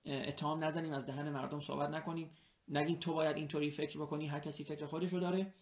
اتهام 0.06 0.64
نزنیم 0.64 0.92
از 0.92 1.06
دهن 1.06 1.28
مردم 1.28 1.60
صحبت 1.60 1.90
نکنیم. 1.90 2.30
نگیم 2.68 2.96
تو 2.96 3.14
باید 3.14 3.36
اینطوری 3.36 3.70
فکر 3.70 3.98
بکنی 3.98 4.26
هر 4.26 4.40
کسی 4.40 4.64
فکر 4.64 4.86
خودش 4.86 5.12
رو 5.12 5.20
داره. 5.20 5.54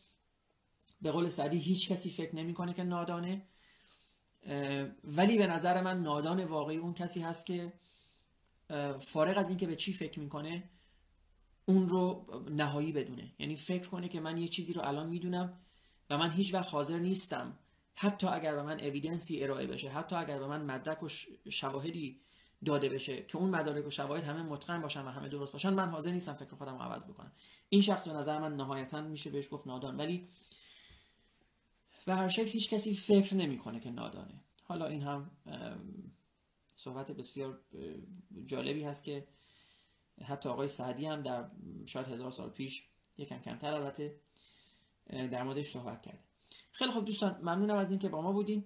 به 1.03 1.11
قول 1.11 1.29
سعدی 1.29 1.59
هیچ 1.59 1.93
کسی 1.93 2.11
فکر 2.11 2.37
نمی‌کنه 2.37 2.75
که 2.75 2.83
نادانه. 2.83 3.43
ولی 5.05 5.39
به 5.39 5.47
نظر 5.47 5.81
من 5.81 6.03
نادان 6.03 6.45
واقعی 6.45 6.77
اون 6.77 6.95
کسی 6.95 7.21
هست 7.21 7.47
که 7.47 7.73
فارغ 9.01 9.39
از 9.39 9.49
اینکه 9.49 9.67
به 9.67 9.77
چی 9.77 9.93
فکر 9.93 10.21
می‌کنه 10.21 10.71
اون 11.65 11.89
رو 11.89 12.25
نهایی 12.51 12.93
بدونه. 12.93 13.33
یعنی 13.39 13.57
فکر 13.57 13.89
کنه 13.89 14.09
که 14.09 14.21
من 14.21 14.39
یه 14.39 14.49
چیزی 14.49 14.73
رو 14.73 14.83
الان 14.83 15.09
می‌دونم 15.09 15.61
و 16.11 16.19
من 16.19 16.31
هیچ 16.31 16.55
وقت 16.55 16.69
حاضر 16.69 16.99
نیستم. 16.99 17.59
حتی 17.95 18.27
اگر 18.27 18.55
به 18.55 18.63
من 18.63 18.81
اویدنسی 18.81 19.43
ارائه 19.43 19.67
بشه 19.67 19.89
حتی 19.89 20.17
اگر 20.17 20.39
به 20.39 20.47
من 20.47 20.63
مدرک 20.63 21.03
و 21.03 21.09
شواهدی 21.51 22.21
داده 22.65 22.89
بشه 22.89 23.23
که 23.23 23.39
اون 23.39 23.51
مدارک 23.51 23.87
و 23.87 23.91
شواهد 23.91 24.25
همه 24.25 24.43
متقن 24.43 24.83
باشن 24.83 25.01
و 25.01 25.11
همه 25.11 25.29
درست 25.29 25.53
باشن 25.53 25.71
من 25.71 25.89
حاضر 25.89 26.11
نیستم 26.11 26.33
فکر 26.33 26.55
خودم 26.55 26.75
عوض 26.75 27.05
بکنم. 27.05 27.33
این 27.69 27.83
شخص 27.83 28.09
به 28.09 28.15
نظر 28.15 28.39
من 28.39 28.57
نهایتا 28.57 29.01
میشه 29.01 29.31
بهش 29.31 29.49
گفت 29.51 29.67
نادان. 29.67 29.97
ولی 29.97 30.29
به 32.07 32.15
هر 32.15 32.29
شکل 32.29 32.51
هیچ 32.51 32.71
کسی 32.71 32.95
فکر 32.95 33.35
نمی‌کنه 33.35 33.81
که 33.81 33.91
نادانه. 33.91 34.45
حالا 34.63 34.87
این 34.87 35.03
هم 35.03 35.31
صحبت 36.77 37.11
بسیار 37.11 37.61
جالبی 38.47 38.85
هست 38.85 39.05
که 39.05 39.27
حتی 40.25 40.49
آقای 40.49 40.69
سعدی 40.69 41.07
هم 41.07 41.23
در 41.23 41.51
شاید 41.87 42.07
هزار 42.07 42.31
سال 42.31 42.51
پیش 42.51 42.89
یکم 43.19 43.39
کمتر 43.39 43.75
البته 43.75 44.21
در 45.07 45.43
موردش 45.43 45.71
صحبت 45.71 46.03
کرده 46.03 46.19
خیلی 46.73 46.91
خب 46.91 47.05
دوستان 47.05 47.39
ممنونم 47.43 47.77
از 47.77 47.91
اینکه 47.91 48.09
با 48.09 48.23
ما 48.23 48.33
بودین. 48.33 48.65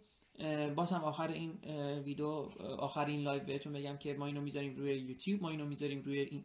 باز 0.77 0.93
هم 0.93 1.05
آخر 1.05 1.29
این 1.29 1.51
ویدیو 1.99 2.27
آخر 2.79 3.07
این 3.07 3.23
live 3.23 3.45
بهتون 3.45 3.73
بگم 3.73 3.97
که 3.97 4.15
ما 4.15 4.27
اینو 4.27 4.41
می‌ذاریم 4.41 4.77
روی 4.77 4.99
یوتیوب 4.99 5.43
ما 5.43 5.51
اینو 5.51 5.67
می‌ذاریم 5.67 6.03
روی 6.03 6.45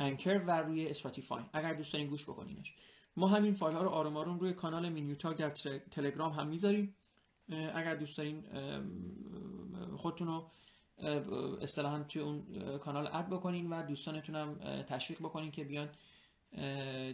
انکر 0.00 0.44
و 0.46 0.62
روی 0.62 0.88
اسپاتیفای. 0.88 1.44
اگر 1.52 1.74
دوست 1.74 1.92
دارین 1.92 2.08
گوش 2.08 2.24
بکنینش. 2.24 2.74
ما 3.18 3.28
همین 3.28 3.54
فایل 3.54 3.76
ها 3.76 3.82
رو 3.82 3.88
آروم 3.88 4.16
آروم 4.16 4.38
روی 4.38 4.52
کانال 4.52 4.88
مینیوتاگ 4.88 5.36
در 5.36 5.50
تلگرام 5.90 6.32
هم 6.32 6.46
می‌ذاریم. 6.46 6.94
اگر 7.48 7.94
دوست 7.94 8.16
دارین 8.18 8.44
خودتون 9.96 10.26
رو 10.26 10.50
اصطلاحا 11.60 12.02
توی 12.02 12.22
اون 12.22 12.78
کانال 12.78 13.06
add 13.06 13.26
بکنین 13.26 13.70
و 13.70 13.82
دوستانتون 13.82 14.36
هم 14.36 14.82
تشویق 14.82 15.18
بکنین 15.18 15.50
که 15.50 15.64
بیان 15.64 15.88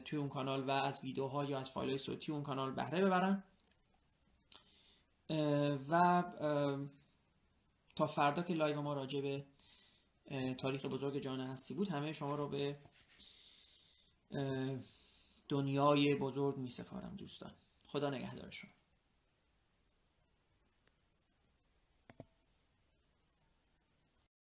توی 0.05 0.19
اون 0.19 0.29
کانال 0.29 0.65
و 0.65 0.71
از 0.71 1.01
ویدیوها 1.03 1.45
یا 1.45 1.59
از 1.59 1.71
فایل 1.71 1.89
های 1.89 1.99
صوتی 1.99 2.33
اون 2.33 2.43
کانال 2.43 2.73
بهره 2.73 3.05
ببرن. 3.05 3.43
و 5.91 6.25
تا 7.97 8.07
فردا 8.07 8.43
که 8.43 8.55
live 8.55 8.83
ما 8.83 8.95
راجع 8.95 9.21
به 9.21 9.45
تاریخ 10.55 10.85
بزرگ 10.85 11.19
جان 11.19 11.41
هستی 11.41 11.75
بود 11.75 11.89
همه 11.89 12.13
شما 12.13 12.35
رو 12.35 12.49
به 12.49 12.77
دنیای 15.49 16.15
بزرگ 16.15 16.57
می 16.57 16.71
سپارم 16.71 17.15
دوستان. 17.17 17.51
خدا 17.85 18.11
نگهدار 18.11 18.51
شما 18.51 18.74